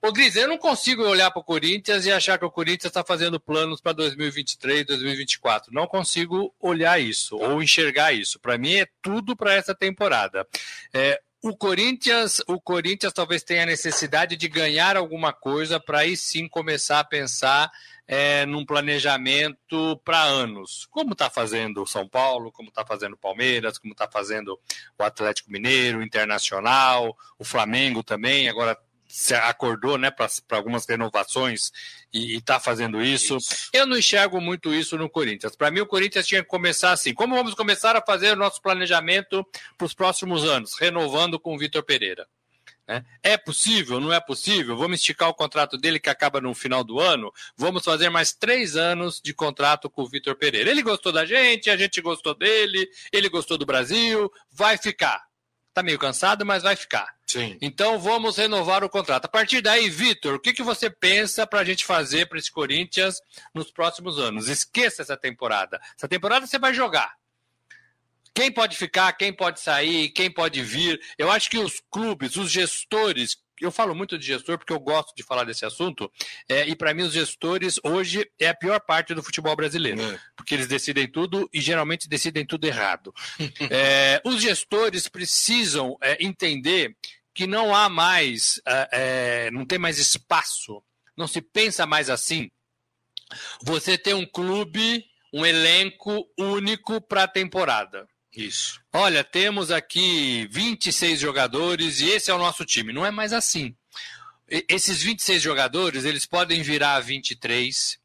Ô, 0.00 0.12
Gris, 0.12 0.36
eu 0.36 0.46
não 0.46 0.56
consigo 0.56 1.02
olhar 1.02 1.28
para 1.32 1.40
o 1.40 1.44
Corinthians 1.44 2.06
e 2.06 2.12
achar 2.12 2.38
que 2.38 2.44
o 2.44 2.50
Corinthians 2.50 2.90
está 2.90 3.02
fazendo 3.02 3.40
planos 3.40 3.80
para 3.80 3.92
2023, 3.92 4.86
2024. 4.86 5.72
Não 5.74 5.88
consigo 5.88 6.54
olhar 6.60 7.00
isso 7.00 7.36
ou 7.36 7.60
enxergar 7.60 8.12
isso. 8.12 8.38
Para 8.38 8.56
mim 8.56 8.76
é 8.76 8.86
tudo 9.02 9.36
para 9.36 9.54
essa 9.54 9.74
temporada. 9.74 10.46
É, 10.94 11.20
o 11.42 11.56
Corinthians, 11.56 12.40
o 12.46 12.60
Corinthians 12.60 13.12
talvez 13.12 13.42
tenha 13.42 13.66
necessidade 13.66 14.36
de 14.36 14.48
ganhar 14.48 14.96
alguma 14.96 15.32
coisa 15.32 15.80
para 15.80 16.00
aí 16.00 16.16
sim 16.16 16.48
começar 16.48 17.00
a 17.00 17.04
pensar 17.04 17.68
é, 18.06 18.46
num 18.46 18.64
planejamento 18.64 20.00
para 20.04 20.22
anos, 20.22 20.86
como 20.90 21.12
está 21.12 21.28
fazendo 21.28 21.82
o 21.82 21.86
São 21.86 22.08
Paulo, 22.08 22.50
como 22.50 22.70
está 22.70 22.84
fazendo 22.84 23.12
o 23.12 23.18
Palmeiras, 23.18 23.78
como 23.78 23.92
está 23.92 24.08
fazendo 24.08 24.58
o 24.98 25.02
Atlético 25.02 25.50
Mineiro, 25.50 25.98
o 25.98 26.02
Internacional, 26.02 27.16
o 27.38 27.44
Flamengo 27.44 28.02
também. 28.02 28.48
Agora 28.48 28.78
se 29.08 29.34
acordou 29.34 29.96
né, 29.96 30.10
para 30.10 30.28
algumas 30.50 30.86
renovações 30.86 31.72
e 32.12 32.36
está 32.36 32.60
fazendo 32.60 33.00
isso. 33.00 33.38
isso. 33.38 33.70
Eu 33.72 33.86
não 33.86 33.96
enxergo 33.96 34.40
muito 34.40 34.72
isso 34.72 34.98
no 34.98 35.08
Corinthians. 35.08 35.56
Para 35.56 35.70
mim, 35.70 35.80
o 35.80 35.86
Corinthians 35.86 36.26
tinha 36.26 36.42
que 36.42 36.48
começar 36.48 36.92
assim. 36.92 37.14
Como 37.14 37.34
vamos 37.34 37.54
começar 37.54 37.96
a 37.96 38.02
fazer 38.04 38.32
o 38.32 38.36
nosso 38.36 38.60
planejamento 38.60 39.44
para 39.76 39.86
os 39.86 39.94
próximos 39.94 40.44
anos? 40.44 40.78
Renovando 40.78 41.40
com 41.40 41.54
o 41.54 41.58
Vitor 41.58 41.82
Pereira. 41.82 42.26
Né? 42.88 43.04
É 43.22 43.36
possível? 43.36 44.00
Não 44.00 44.12
é 44.12 44.18
possível? 44.18 44.76
Vamos 44.76 45.00
esticar 45.00 45.28
o 45.28 45.34
contrato 45.34 45.76
dele 45.76 46.00
que 46.00 46.08
acaba 46.08 46.40
no 46.40 46.54
final 46.54 46.82
do 46.82 46.98
ano? 46.98 47.30
Vamos 47.54 47.84
fazer 47.84 48.08
mais 48.08 48.32
três 48.32 48.76
anos 48.76 49.20
de 49.22 49.34
contrato 49.34 49.90
com 49.90 50.02
o 50.02 50.08
Vitor 50.08 50.34
Pereira. 50.36 50.70
Ele 50.70 50.82
gostou 50.82 51.12
da 51.12 51.26
gente, 51.26 51.68
a 51.68 51.76
gente 51.76 52.00
gostou 52.00 52.34
dele, 52.34 52.88
ele 53.12 53.28
gostou 53.28 53.58
do 53.58 53.66
Brasil, 53.66 54.32
vai 54.50 54.78
ficar. 54.78 55.27
Está 55.68 55.82
meio 55.82 55.98
cansado, 55.98 56.44
mas 56.44 56.62
vai 56.62 56.74
ficar. 56.74 57.14
Sim. 57.26 57.56
Então 57.60 57.98
vamos 57.98 58.36
renovar 58.36 58.82
o 58.82 58.88
contrato. 58.88 59.26
A 59.26 59.28
partir 59.28 59.60
daí, 59.60 59.88
Vitor, 59.88 60.34
o 60.34 60.40
que, 60.40 60.52
que 60.52 60.62
você 60.62 60.90
pensa 60.90 61.46
para 61.46 61.60
a 61.60 61.64
gente 61.64 61.84
fazer 61.84 62.26
para 62.26 62.38
esse 62.38 62.50
Corinthians 62.50 63.20
nos 63.54 63.70
próximos 63.70 64.18
anos? 64.18 64.48
Esqueça 64.48 65.02
essa 65.02 65.16
temporada. 65.16 65.80
Essa 65.96 66.08
temporada 66.08 66.46
você 66.46 66.58
vai 66.58 66.74
jogar. 66.74 67.14
Quem 68.34 68.52
pode 68.52 68.76
ficar, 68.76 69.12
quem 69.14 69.32
pode 69.32 69.60
sair, 69.60 70.10
quem 70.10 70.30
pode 70.30 70.62
vir. 70.62 71.00
Eu 71.18 71.30
acho 71.30 71.50
que 71.50 71.58
os 71.58 71.82
clubes, 71.90 72.36
os 72.36 72.50
gestores 72.50 73.36
eu 73.60 73.70
falo 73.70 73.94
muito 73.94 74.18
de 74.18 74.26
gestor 74.26 74.58
porque 74.58 74.72
eu 74.72 74.80
gosto 74.80 75.14
de 75.14 75.22
falar 75.22 75.44
desse 75.44 75.64
assunto, 75.64 76.10
é, 76.48 76.66
e 76.68 76.74
para 76.74 76.92
mim 76.94 77.02
os 77.02 77.12
gestores 77.12 77.78
hoje 77.82 78.30
é 78.38 78.48
a 78.48 78.54
pior 78.54 78.80
parte 78.80 79.14
do 79.14 79.22
futebol 79.22 79.54
brasileiro, 79.56 80.00
é. 80.00 80.20
porque 80.36 80.54
eles 80.54 80.66
decidem 80.66 81.10
tudo 81.10 81.48
e 81.52 81.60
geralmente 81.60 82.08
decidem 82.08 82.46
tudo 82.46 82.66
errado. 82.66 83.14
é, 83.70 84.20
os 84.24 84.40
gestores 84.40 85.08
precisam 85.08 85.96
é, 86.00 86.22
entender 86.24 86.96
que 87.34 87.46
não 87.46 87.74
há 87.74 87.88
mais, 87.88 88.60
é, 88.66 88.88
é, 88.92 89.50
não 89.50 89.64
tem 89.64 89.78
mais 89.78 89.98
espaço, 89.98 90.82
não 91.16 91.28
se 91.28 91.40
pensa 91.40 91.86
mais 91.86 92.10
assim. 92.10 92.50
Você 93.62 93.96
tem 93.96 94.14
um 94.14 94.26
clube, 94.26 95.04
um 95.32 95.44
elenco 95.44 96.28
único 96.38 97.00
para 97.00 97.24
a 97.24 97.28
temporada. 97.28 98.08
Isso. 98.34 98.80
Olha, 98.92 99.24
temos 99.24 99.70
aqui 99.70 100.46
26 100.50 101.18
jogadores 101.18 102.00
e 102.00 102.10
esse 102.10 102.30
é 102.30 102.34
o 102.34 102.38
nosso 102.38 102.64
time. 102.64 102.92
Não 102.92 103.04
é 103.04 103.10
mais 103.10 103.32
assim. 103.32 103.74
Esses 104.48 105.02
26 105.02 105.42
jogadores, 105.42 106.04
eles 106.04 106.24
podem 106.24 106.62
virar 106.62 107.00
23. 107.00 107.98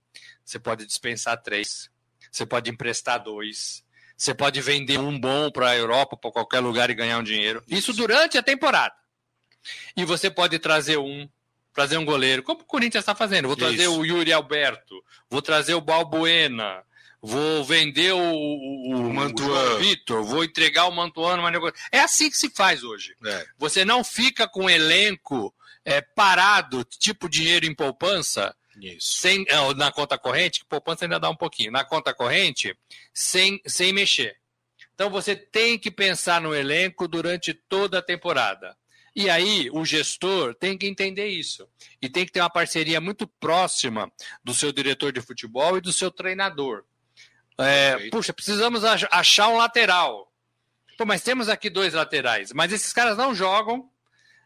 Você 0.44 0.60
pode 0.60 0.86
dispensar 0.86 1.42
três. 1.42 1.90
Você 2.32 2.46
pode 2.46 2.70
emprestar 2.70 3.22
dois. 3.24 3.84
Você 4.18 4.34
pode 4.34 4.60
vender 4.62 5.00
um 5.00 5.20
bom 5.20 5.52
para 5.52 5.70
a 5.70 5.78
Europa, 5.78 6.18
para 6.18 6.32
qualquer 6.32 6.60
lugar 6.60 6.90
e 6.90 6.96
ganhar 6.96 7.20
um 7.20 7.24
dinheiro. 7.24 7.64
Isso 7.68 7.94
durante 7.94 8.38
a 8.38 8.44
temporada. 8.44 8.94
E 9.96 10.04
você 10.04 10.30
pode 10.30 10.60
trazer 10.60 10.98
um, 10.98 11.28
trazer 11.74 11.98
um 11.98 12.06
goleiro, 12.06 12.44
como 12.44 12.62
o 12.62 12.66
Corinthians 12.66 13.02
está 13.02 13.16
fazendo. 13.16 13.48
Vou 13.48 13.58
trazer 13.58 13.84
Isso. 13.84 14.00
o 14.00 14.06
Yuri 14.06 14.32
Alberto, 14.32 15.04
vou 15.30 15.42
trazer 15.42 15.74
o 15.74 15.82
Balbuena, 15.82 16.84
vou 17.24 17.64
vender 17.64 18.12
o, 18.12 18.20
o, 18.20 19.10
o 19.10 19.78
Vitor, 19.80 20.26
vou 20.26 20.44
entregar 20.44 20.88
o 20.88 20.92
negociação. 21.50 21.90
É 21.90 22.02
assim 22.02 22.30
que 22.30 22.36
se 22.36 22.50
faz 22.50 22.84
hoje. 22.84 23.16
É. 23.26 23.46
Você 23.58 23.86
não 23.86 24.04
fica 24.04 24.46
com 24.46 24.70
elenco 24.70 25.56
é, 25.86 26.02
parado, 26.02 26.84
tipo 26.84 27.30
dinheiro 27.30 27.66
em 27.66 27.74
poupança, 27.74 28.54
Isso. 28.76 29.22
sem 29.22 29.46
é, 29.48 29.74
na 29.74 29.90
conta 29.90 30.18
corrente, 30.18 30.60
que 30.60 30.66
poupança 30.66 31.06
ainda 31.06 31.18
dá 31.18 31.30
um 31.30 31.36
pouquinho, 31.36 31.72
na 31.72 31.86
conta 31.86 32.14
corrente, 32.14 32.78
sem, 33.14 33.62
sem 33.66 33.94
mexer. 33.94 34.36
Então 34.94 35.10
você 35.10 35.34
tem 35.34 35.80
que 35.80 35.90
pensar 35.90 36.42
no 36.42 36.54
elenco 36.54 37.08
durante 37.08 37.54
toda 37.54 38.00
a 38.00 38.04
temporada. 38.04 38.76
E 39.16 39.30
aí, 39.30 39.70
o 39.72 39.86
gestor 39.86 40.56
tem 40.56 40.76
que 40.76 40.88
entender 40.88 41.28
isso. 41.28 41.70
E 42.02 42.10
tem 42.10 42.26
que 42.26 42.32
ter 42.32 42.42
uma 42.42 42.50
parceria 42.50 43.00
muito 43.00 43.28
próxima 43.28 44.12
do 44.44 44.56
seu 44.56 44.72
diretor 44.72 45.14
de 45.14 45.22
futebol 45.22 45.78
e 45.78 45.82
do 45.82 45.94
seu 45.94 46.10
treinador. 46.10 46.84
É, 47.58 48.10
puxa, 48.10 48.34
precisamos 48.34 48.84
achar 48.84 49.50
um 49.50 49.58
lateral. 49.58 50.32
Pô, 50.98 51.06
mas 51.06 51.22
temos 51.24 51.50
aqui 51.50 51.70
dois 51.70 51.94
laterais. 51.94 52.52
Mas 52.52 52.72
esses 52.72 52.94
caras 52.94 53.18
não 53.18 53.34
jogam. 53.34 53.90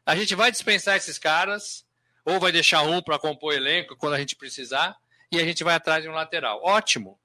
A 0.05 0.15
gente 0.15 0.35
vai 0.35 0.51
dispensar 0.51 0.95
esses 0.95 1.17
caras, 1.17 1.85
ou 2.23 2.39
vai 2.39 2.51
deixar 2.51 2.81
um 2.83 3.01
para 3.01 3.19
compor 3.19 3.53
elenco 3.53 3.95
quando 3.97 4.13
a 4.13 4.19
gente 4.19 4.35
precisar, 4.35 4.95
e 5.31 5.39
a 5.39 5.43
gente 5.43 5.63
vai 5.63 5.75
atrás 5.75 6.03
de 6.03 6.09
um 6.09 6.13
lateral. 6.13 6.61
Ótimo. 6.63 7.19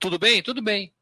Tudo 0.00 0.18
bem? 0.18 0.42
Tudo 0.42 0.60
bem. 0.60 0.92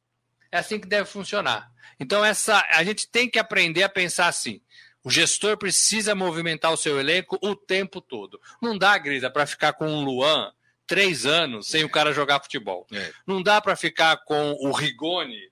É 0.50 0.58
assim 0.58 0.78
que 0.78 0.86
deve 0.86 1.08
funcionar. 1.08 1.70
Então, 1.98 2.24
essa, 2.24 2.62
a 2.70 2.84
gente 2.84 3.08
tem 3.08 3.28
que 3.28 3.38
aprender 3.38 3.82
a 3.82 3.88
pensar 3.88 4.26
assim. 4.26 4.60
O 5.02 5.10
gestor 5.10 5.56
precisa 5.56 6.14
movimentar 6.14 6.72
o 6.72 6.76
seu 6.76 7.00
elenco 7.00 7.38
o 7.42 7.56
tempo 7.56 8.00
todo. 8.00 8.40
Não 8.60 8.76
dá, 8.76 8.96
Grisa, 8.98 9.30
para 9.30 9.46
ficar 9.46 9.72
com 9.72 9.88
um 9.88 10.04
Luan 10.04 10.52
três 10.86 11.26
anos 11.26 11.68
sem 11.68 11.84
o 11.84 11.88
cara 11.88 12.12
jogar 12.12 12.40
futebol. 12.40 12.86
É. 12.92 13.12
Não 13.26 13.42
dá 13.42 13.60
para 13.60 13.76
ficar 13.76 14.16
com 14.24 14.52
o 14.60 14.72
Rigoni 14.72 15.50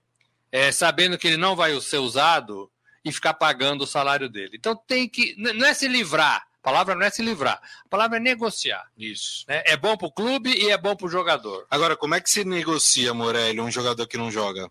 é, 0.53 0.73
sabendo 0.73 1.17
que 1.17 1.29
ele 1.29 1.37
não 1.37 1.55
vai 1.55 1.79
ser 1.81 1.99
usado 1.99 2.71
e 3.05 3.13
ficar 3.13 3.35
pagando 3.35 3.85
o 3.85 3.87
salário 3.87 4.29
dele. 4.29 4.57
Então 4.59 4.77
tem 4.77 5.09
que. 5.09 5.35
Não 5.39 5.67
é 5.67 5.75
se 5.75 5.89
livrar. 5.89 6.47
A 6.61 6.63
palavra 6.63 6.95
não 6.95 7.07
é 7.07 7.11
se 7.11 7.23
livrar, 7.23 7.59
a 7.87 7.89
palavra 7.89 8.19
é 8.19 8.21
negociar. 8.21 8.85
Isso. 8.95 9.47
Né? 9.49 9.63
É 9.65 9.79
bom 9.79 9.97
para 9.97 10.09
o 10.09 10.13
clube 10.13 10.53
e 10.53 10.69
é 10.69 10.77
bom 10.77 10.95
para 10.95 11.07
o 11.07 11.11
jogador. 11.11 11.67
Agora, 11.71 11.97
como 11.97 12.15
é 12.15 12.21
que 12.21 12.29
se 12.29 12.45
negocia, 12.45 13.15
Morelli, 13.15 13.63
um 13.63 13.71
jogador 13.71 14.07
que 14.07 14.19
não 14.19 14.31
joga? 14.31 14.71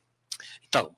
Então, 0.67 0.93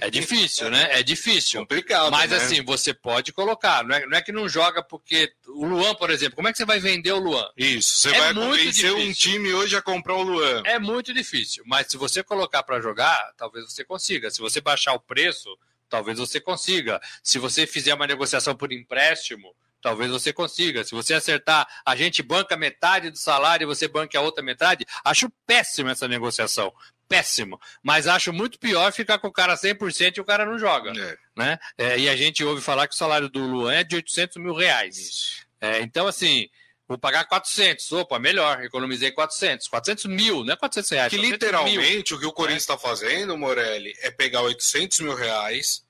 é 0.00 0.10
difícil, 0.10 0.70
né? 0.70 0.88
É 0.98 1.02
difícil. 1.02 1.60
Complicado. 1.60 2.10
Mas 2.10 2.30
né? 2.30 2.38
assim, 2.38 2.62
você 2.62 2.94
pode 2.94 3.32
colocar. 3.32 3.84
Não 3.84 3.94
é, 3.94 4.06
não 4.06 4.16
é, 4.16 4.22
que 4.22 4.32
não 4.32 4.48
joga 4.48 4.82
porque. 4.82 5.32
O 5.46 5.66
Luan, 5.66 5.94
por 5.94 6.10
exemplo, 6.10 6.36
como 6.36 6.48
é 6.48 6.52
que 6.52 6.58
você 6.58 6.64
vai 6.64 6.80
vender 6.80 7.12
o 7.12 7.18
Luan? 7.18 7.48
Isso, 7.56 8.00
você 8.00 8.16
é 8.16 8.18
vai 8.18 8.34
convencer 8.34 8.92
um 8.92 9.12
time 9.12 9.52
hoje 9.52 9.76
a 9.76 9.82
comprar 9.82 10.14
o 10.14 10.22
Luan. 10.22 10.62
É 10.64 10.78
muito 10.78 11.12
difícil. 11.12 11.62
Mas 11.66 11.88
se 11.88 11.96
você 11.96 12.22
colocar 12.22 12.62
para 12.62 12.80
jogar, 12.80 13.32
talvez 13.36 13.70
você 13.70 13.84
consiga. 13.84 14.30
Se 14.30 14.40
você 14.40 14.60
baixar 14.60 14.94
o 14.94 15.00
preço, 15.00 15.48
talvez 15.88 16.18
você 16.18 16.40
consiga. 16.40 17.00
Se 17.22 17.38
você 17.38 17.66
fizer 17.66 17.92
uma 17.92 18.06
negociação 18.06 18.56
por 18.56 18.72
empréstimo, 18.72 19.54
talvez 19.82 20.10
você 20.10 20.32
consiga. 20.32 20.84
Se 20.84 20.92
você 20.92 21.14
acertar, 21.14 21.66
a 21.84 21.96
gente 21.96 22.22
banca 22.22 22.56
metade 22.56 23.10
do 23.10 23.18
salário 23.18 23.64
e 23.64 23.66
você 23.66 23.88
banca 23.88 24.18
a 24.18 24.22
outra 24.22 24.42
metade, 24.42 24.86
acho 25.04 25.30
péssima 25.46 25.90
essa 25.90 26.08
negociação 26.08 26.72
péssimo. 27.10 27.60
Mas 27.82 28.06
acho 28.06 28.32
muito 28.32 28.56
pior 28.60 28.92
ficar 28.92 29.18
com 29.18 29.26
o 29.26 29.32
cara 29.32 29.56
100% 29.56 30.16
e 30.16 30.20
o 30.20 30.24
cara 30.24 30.46
não 30.46 30.56
joga. 30.56 30.92
É. 30.92 31.16
Né? 31.36 31.58
É, 31.76 31.98
e 31.98 32.08
a 32.08 32.14
gente 32.14 32.44
ouve 32.44 32.62
falar 32.62 32.86
que 32.86 32.94
o 32.94 32.96
salário 32.96 33.28
do 33.28 33.40
Luan 33.40 33.74
é 33.74 33.82
de 33.82 33.96
800 33.96 34.36
mil 34.36 34.54
reais. 34.54 35.44
É, 35.60 35.80
então, 35.80 36.06
assim, 36.06 36.48
vou 36.86 36.96
pagar 36.96 37.24
400. 37.24 37.90
Opa, 37.92 38.20
melhor, 38.20 38.62
economizei 38.62 39.10
400. 39.10 39.66
400 39.66 40.04
mil, 40.04 40.44
não 40.44 40.54
é 40.54 40.56
400 40.56 40.90
reais. 40.90 41.10
Que 41.10 41.18
literalmente 41.18 42.12
mil. 42.12 42.16
o 42.16 42.20
que 42.20 42.26
o 42.26 42.32
Corinthians 42.32 42.62
está 42.62 42.78
fazendo, 42.78 43.36
Morelli, 43.36 43.92
é 43.98 44.10
pegar 44.12 44.42
800 44.42 45.00
mil 45.00 45.14
reais. 45.16 45.84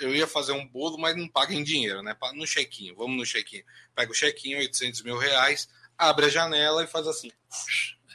Eu 0.00 0.12
ia 0.12 0.26
fazer 0.26 0.52
um 0.52 0.66
bolo, 0.66 0.98
mas 0.98 1.14
não 1.14 1.28
paga 1.28 1.54
em 1.54 1.62
dinheiro, 1.62 2.02
né? 2.02 2.16
No 2.34 2.46
chequinho, 2.46 2.96
vamos 2.96 3.16
no 3.16 3.24
chequinho. 3.24 3.62
Pega 3.94 4.10
o 4.10 4.14
chequinho, 4.14 4.58
800 4.58 5.02
mil 5.02 5.16
reais, 5.16 5.68
abre 5.96 6.26
a 6.26 6.30
janela 6.30 6.82
e 6.82 6.88
faz 6.88 7.06
assim. 7.06 7.30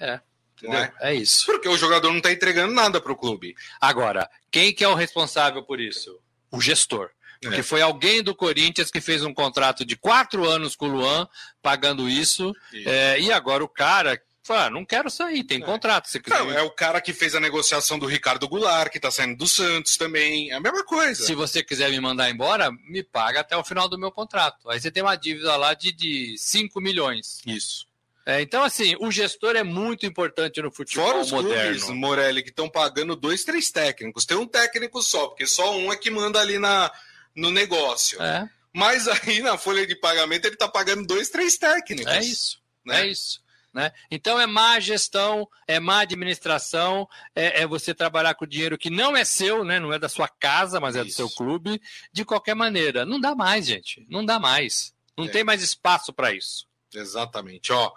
É. 0.02 0.20
É? 0.64 1.12
é? 1.12 1.14
isso. 1.14 1.46
Porque 1.46 1.68
o 1.68 1.78
jogador 1.78 2.10
não 2.10 2.18
está 2.18 2.32
entregando 2.32 2.74
nada 2.74 3.02
para 3.02 3.12
o 3.12 3.16
clube. 3.16 3.56
Agora, 3.80 4.30
quem 4.50 4.74
que 4.74 4.84
é 4.84 4.88
o 4.88 4.96
responsável 4.96 5.64
por 5.64 5.80
isso? 5.80 6.20
O 6.52 6.62
gestor. 6.62 7.10
Porque 7.42 7.60
é. 7.60 7.64
foi 7.64 7.82
alguém 7.82 8.24
do 8.24 8.34
Corinthians 8.34 8.90
que 8.90 9.02
fez 9.02 9.24
um 9.24 9.34
contrato 9.34 9.86
de 9.86 9.96
quatro 9.96 10.48
anos 10.48 10.76
com 10.76 10.88
o 10.88 10.92
Luan, 10.92 11.28
pagando 11.62 12.10
isso. 12.10 12.56
isso. 12.74 12.90
É, 12.90 13.20
e 13.20 13.32
agora 13.32 13.64
o 13.64 13.68
cara 13.68 14.20
fala, 14.46 14.66
ah, 14.66 14.70
não 14.70 14.86
quero 14.86 15.10
sair, 15.10 15.44
tem 15.44 15.62
é. 15.62 15.66
contrato. 15.66 16.08
Se 16.08 16.20
quiser... 16.20 16.40
Não, 16.40 16.52
é 16.52 16.62
o 16.62 16.70
cara 16.70 17.02
que 17.02 17.14
fez 17.14 17.34
a 17.34 17.40
negociação 17.40 17.98
do 17.98 18.06
Ricardo 18.06 18.48
Goulart, 18.48 18.92
que 18.92 18.98
está 18.98 19.10
saindo 19.10 19.38
do 19.38 19.48
Santos 19.48 19.98
também. 19.98 20.52
É 20.52 20.56
a 20.56 20.60
mesma 20.60 20.84
coisa. 20.86 21.24
Se 21.24 21.34
você 21.34 21.64
quiser 21.64 21.90
me 21.90 22.00
mandar 22.00 22.30
embora, 22.30 22.72
me 22.88 23.04
paga 23.04 23.40
até 23.40 23.58
o 23.58 23.64
final 23.64 23.90
do 23.90 23.98
meu 23.98 24.12
contrato. 24.12 24.70
Aí 24.70 24.80
você 24.80 24.92
tem 24.92 25.02
uma 25.02 25.16
dívida 25.16 25.56
lá 25.56 25.74
de, 25.74 25.92
de 25.92 26.36
5 26.38 26.80
milhões. 26.80 27.42
Isso. 27.46 27.88
É, 28.26 28.42
então, 28.42 28.64
assim, 28.64 28.96
o 29.00 29.12
gestor 29.12 29.56
é 29.56 29.64
muito 29.64 30.06
importante 30.06 30.60
no 30.60 30.72
futebol 30.72 31.06
Fora 31.06 31.20
os 31.20 31.32
moderno. 31.32 31.80
Clubes, 31.80 31.90
Morelli, 31.90 32.42
que 32.42 32.50
estão 32.50 32.68
pagando 32.68 33.16
dois, 33.16 33.44
três 33.44 33.70
técnicos. 33.70 34.26
Tem 34.26 34.36
um 34.36 34.48
técnico 34.48 35.02
só, 35.04 35.28
porque 35.28 35.46
só 35.46 35.78
um 35.78 35.94
é 35.94 35.96
que 35.96 36.10
manda 36.10 36.40
ali 36.40 36.58
na, 36.58 36.92
no 37.36 37.52
negócio. 37.52 38.20
É. 38.20 38.50
Mas 38.74 39.08
aí 39.08 39.42
na 39.42 39.58
folha 39.58 39.86
de 39.86 39.96
pagamento 39.96 40.46
ele 40.46 40.56
está 40.56 40.68
pagando 40.68 41.06
dois, 41.06 41.30
três 41.30 41.58
técnicos. 41.58 42.12
É 42.12 42.20
isso. 42.20 42.60
Né? 42.84 43.02
É 43.02 43.08
isso. 43.08 43.46
Né? 43.72 43.92
Então 44.10 44.40
é 44.40 44.48
má 44.48 44.80
gestão, 44.80 45.48
é 45.68 45.80
má 45.82 46.00
administração, 46.00 47.08
é, 47.36 47.62
é, 47.62 47.68
você 47.68 47.94
trabalhar 47.94 48.34
com 48.34 48.48
dinheiro 48.48 48.78
que 48.78 48.90
não 48.90 49.18
é 49.18 49.26
seu, 49.26 49.66
né? 49.66 49.80
não 49.82 49.92
é 49.94 50.00
da 50.00 50.08
sua 50.08 50.30
casa, 50.30 50.80
mas 50.80 50.96
é 50.96 51.02
Isso. 51.02 51.10
do 51.10 51.14
seu 51.14 51.30
clube, 51.30 51.82
de 52.12 52.24
qualquer 52.24 52.56
maneira. 52.56 53.06
Não 53.06 53.20
dá 53.20 53.36
mais, 53.36 53.68
gente. 53.68 54.06
Não 54.10 54.26
dá 54.26 54.40
mais. 54.40 54.94
Não 55.18 55.26
é. 55.26 55.28
tem 55.28 55.44
mais 55.44 55.62
espaço 55.62 56.14
para 56.14 56.34
isso. 56.34 56.66
Exatamente. 56.96 57.72
Ó, 57.72 57.92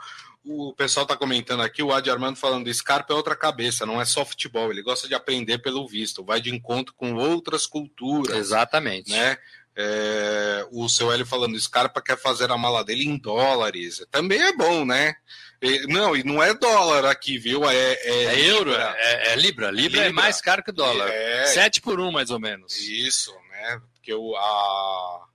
o 0.44 0.72
pessoal 0.72 1.04
está 1.04 1.16
comentando 1.16 1.62
aqui, 1.62 1.82
o 1.82 1.92
Adi 1.92 2.10
Armando 2.10 2.36
falando, 2.36 2.72
Scarpa 2.72 3.12
é 3.12 3.16
outra 3.16 3.36
cabeça, 3.36 3.84
não 3.84 4.00
é 4.00 4.04
só 4.04 4.24
futebol, 4.24 4.70
ele 4.70 4.82
gosta 4.82 5.06
de 5.06 5.14
aprender 5.14 5.58
pelo 5.58 5.86
visto, 5.86 6.24
vai 6.24 6.40
de 6.40 6.54
encontro 6.54 6.94
com 6.94 7.14
outras 7.14 7.66
culturas. 7.66 8.36
Exatamente. 8.36 9.10
Né? 9.10 9.36
É, 9.76 10.66
o 10.72 10.88
seu 10.88 11.12
Hélio 11.12 11.26
falando, 11.26 11.58
Scarpa 11.60 12.02
quer 12.02 12.18
fazer 12.18 12.50
a 12.50 12.58
mala 12.58 12.84
dele 12.84 13.04
em 13.04 13.16
dólares. 13.16 14.04
Também 14.10 14.40
é 14.40 14.52
bom, 14.52 14.84
né? 14.84 15.14
E, 15.60 15.86
não, 15.86 16.16
e 16.16 16.24
não 16.24 16.42
é 16.42 16.54
dólar 16.54 17.04
aqui, 17.04 17.36
viu? 17.36 17.68
É, 17.68 17.74
é, 17.74 18.24
é 18.24 18.50
euro, 18.50 18.72
é, 18.74 19.32
é, 19.32 19.36
Libra. 19.36 19.70
Libra. 19.70 19.70
Libra. 19.70 20.00
é 20.06 20.10
mais 20.10 20.40
caro 20.40 20.62
que 20.62 20.72
dólar. 20.72 21.08
É... 21.10 21.46
Sete 21.46 21.80
por 21.80 22.00
um, 22.00 22.10
mais 22.10 22.30
ou 22.30 22.40
menos. 22.40 22.76
Isso, 22.76 23.32
né? 23.50 23.80
Porque 23.94 24.14
o, 24.14 24.36
a, 24.36 25.26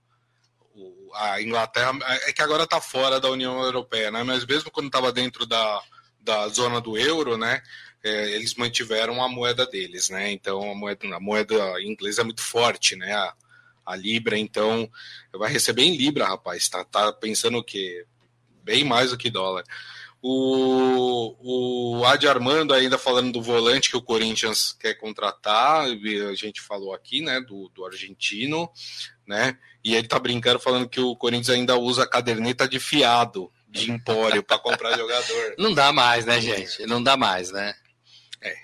a 1.16 1.42
Inglaterra 1.42 1.98
é 2.28 2.34
que 2.34 2.42
agora 2.42 2.64
está 2.64 2.80
fora 2.82 3.20
da 3.20 3.30
União 3.30 3.62
Europeia, 3.62 4.12
né? 4.12 4.24
Mas 4.24 4.46
mesmo 4.46 4.72
quando 4.72 4.88
estava 4.88 5.12
dentro 5.12 5.46
da, 5.46 5.82
da 6.20 6.48
zona 6.48 6.80
do 6.80 6.98
euro, 6.98 7.38
né? 7.38 7.62
É, 8.04 8.32
eles 8.32 8.56
mantiveram 8.56 9.24
a 9.24 9.30
moeda 9.30 9.66
deles, 9.66 10.10
né? 10.10 10.32
Então 10.32 10.72
a 10.72 10.76
moeda, 10.76 11.16
a 11.16 11.20
moeda 11.20 11.82
inglesa 11.82 12.22
é 12.22 12.26
muito 12.26 12.42
forte, 12.42 12.96
né? 12.96 13.14
A, 13.14 13.34
a 13.86 13.96
libra, 13.96 14.38
então 14.38 14.90
vai 15.34 15.52
receber 15.52 15.84
em 15.84 15.96
libra, 15.96 16.28
rapaz. 16.28 16.68
Tá, 16.68 16.84
tá 16.84 17.12
pensando 17.14 17.58
o 17.58 17.64
quê? 17.64 18.06
Bem 18.64 18.84
mais 18.84 19.12
do 19.12 19.18
que 19.18 19.30
dólar. 19.30 19.64
O, 20.26 21.98
o 22.00 22.06
Adi 22.06 22.30
Armando 22.30 22.74
ainda 22.74 22.98
falando 22.98 23.34
do 23.34 23.42
volante 23.42 23.90
que 23.90 23.98
o 23.98 24.02
Corinthians 24.02 24.72
quer 24.80 24.94
contratar, 24.94 25.84
a 25.84 26.34
gente 26.34 26.62
falou 26.62 26.94
aqui, 26.94 27.22
né, 27.22 27.42
do, 27.42 27.70
do 27.76 27.86
argentino, 27.86 28.72
né, 29.28 29.58
e 29.84 29.96
ele 29.96 30.08
tá 30.08 30.20
brincando 30.20 30.60
falando 30.60 30.88
que 30.88 31.00
o 31.00 31.16
Corinthians 31.16 31.50
ainda 31.50 31.78
usa 31.78 32.08
caderneta 32.08 32.68
de 32.68 32.80
fiado 32.80 33.52
de 33.68 33.92
empório 33.92 34.44
para 34.44 34.60
comprar 34.60 34.96
jogador. 34.98 35.56
Não 35.58 35.74
dá 35.74 35.92
mais, 35.92 36.26
né, 36.26 36.40
gente? 36.40 36.86
Não 36.86 37.02
dá 37.02 37.18
mais, 37.18 37.52
né? 37.52 37.74
É. 38.42 38.56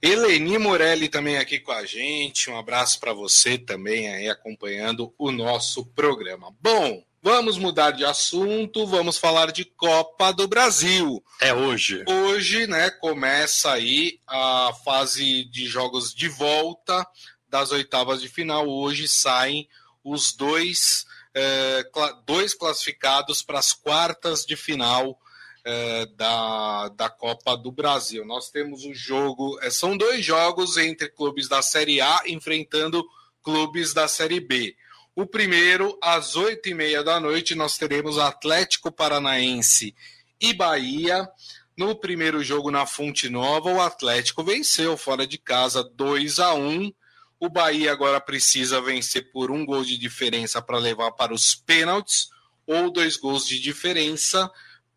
Eleni 0.00 0.58
Morelli 0.58 1.08
também 1.08 1.36
aqui 1.36 1.60
com 1.60 1.72
a 1.72 1.84
gente. 1.84 2.50
Um 2.50 2.58
abraço 2.58 2.98
para 2.98 3.12
você 3.12 3.58
também 3.58 4.12
aí 4.12 4.28
acompanhando 4.28 5.14
o 5.18 5.30
nosso 5.30 5.84
programa. 5.86 6.54
Bom, 6.60 7.04
Vamos 7.20 7.58
mudar 7.58 7.90
de 7.90 8.04
assunto, 8.04 8.86
vamos 8.86 9.18
falar 9.18 9.50
de 9.50 9.64
Copa 9.64 10.32
do 10.32 10.46
Brasil. 10.46 11.22
É 11.40 11.52
hoje. 11.52 12.04
Hoje, 12.06 12.68
né, 12.68 12.90
começa 12.90 13.72
aí 13.72 14.20
a 14.24 14.70
fase 14.84 15.44
de 15.46 15.66
jogos 15.66 16.14
de 16.14 16.28
volta 16.28 17.04
das 17.48 17.72
oitavas 17.72 18.20
de 18.20 18.28
final. 18.28 18.68
Hoje 18.68 19.08
saem 19.08 19.68
os 20.04 20.32
dois, 20.32 21.06
é, 21.34 21.84
dois 22.26 22.54
classificados 22.54 23.42
para 23.42 23.58
as 23.58 23.72
quartas 23.72 24.44
de 24.44 24.56
final 24.56 25.18
é, 25.64 26.06
da, 26.16 26.88
da 26.88 27.10
Copa 27.10 27.56
do 27.56 27.70
Brasil. 27.70 28.24
Nós 28.24 28.50
temos 28.50 28.84
o 28.84 28.94
jogo, 28.94 29.58
é, 29.60 29.70
são 29.70 29.96
dois 29.96 30.24
jogos 30.24 30.76
entre 30.76 31.08
clubes 31.08 31.48
da 31.48 31.62
Série 31.62 32.00
A 32.00 32.22
enfrentando 32.26 33.04
clubes 33.42 33.92
da 33.92 34.08
Série 34.08 34.40
B. 34.40 34.76
O 35.14 35.26
primeiro, 35.26 35.98
às 36.00 36.36
oito 36.36 36.68
e 36.68 36.74
meia 36.74 37.02
da 37.02 37.18
noite, 37.18 37.54
nós 37.54 37.76
teremos 37.76 38.18
Atlético 38.18 38.92
Paranaense 38.92 39.94
e 40.40 40.52
Bahia. 40.52 41.28
No 41.76 41.94
primeiro 41.94 42.42
jogo 42.42 42.70
na 42.70 42.86
Fonte 42.86 43.28
Nova, 43.28 43.70
o 43.70 43.80
Atlético 43.80 44.44
venceu 44.44 44.96
fora 44.96 45.26
de 45.26 45.36
casa 45.36 45.82
2 45.82 46.38
a 46.38 46.54
1 46.54 46.92
O 47.40 47.48
Bahia 47.48 47.92
agora 47.92 48.20
precisa 48.20 48.80
vencer 48.80 49.30
por 49.30 49.50
um 49.50 49.64
gol 49.64 49.84
de 49.84 49.96
diferença 49.96 50.60
para 50.60 50.78
levar 50.78 51.12
para 51.12 51.32
os 51.32 51.54
pênaltis, 51.54 52.30
ou 52.66 52.90
dois 52.90 53.16
gols 53.16 53.46
de 53.46 53.58
diferença 53.58 54.50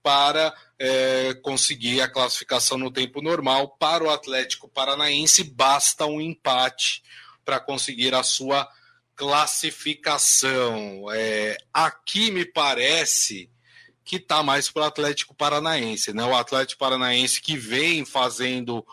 para 0.04 0.54
é, 0.80 1.34
conseguir 1.44 2.02
a 2.02 2.10
classificação 2.10 2.78
no 2.78 2.92
tempo 2.92 3.22
normal. 3.22 3.70
Para 3.78 4.04
o 4.04 4.10
Atlético 4.10 4.68
Paranaense, 4.68 5.44
basta 5.44 6.06
um 6.06 6.20
empate 6.20 7.04
para 7.46 7.60
conseguir 7.60 8.14
a 8.16 8.24
sua 8.24 8.68
classificação. 9.16 11.06
É, 11.14 11.58
aqui 11.72 12.32
me 12.32 12.44
parece 12.44 13.50
que 14.04 14.16
está 14.16 14.42
mais 14.42 14.70
para 14.70 14.82
o 14.82 14.86
Atlético 14.86 15.36
Paranaense, 15.36 16.12
né? 16.12 16.24
O 16.26 16.36
Atlético 16.36 16.80
Paranaense 16.80 17.40
que 17.40 17.56
vem 17.56 18.04
fazendo 18.04 18.86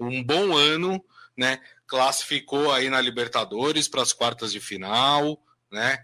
um 0.00 0.22
bom 0.22 0.56
ano, 0.56 1.04
né? 1.36 1.60
Classificou 1.94 2.72
aí 2.72 2.90
na 2.90 3.00
Libertadores 3.00 3.86
para 3.86 4.02
as 4.02 4.12
quartas 4.12 4.50
de 4.50 4.58
final, 4.58 5.38
né? 5.70 5.96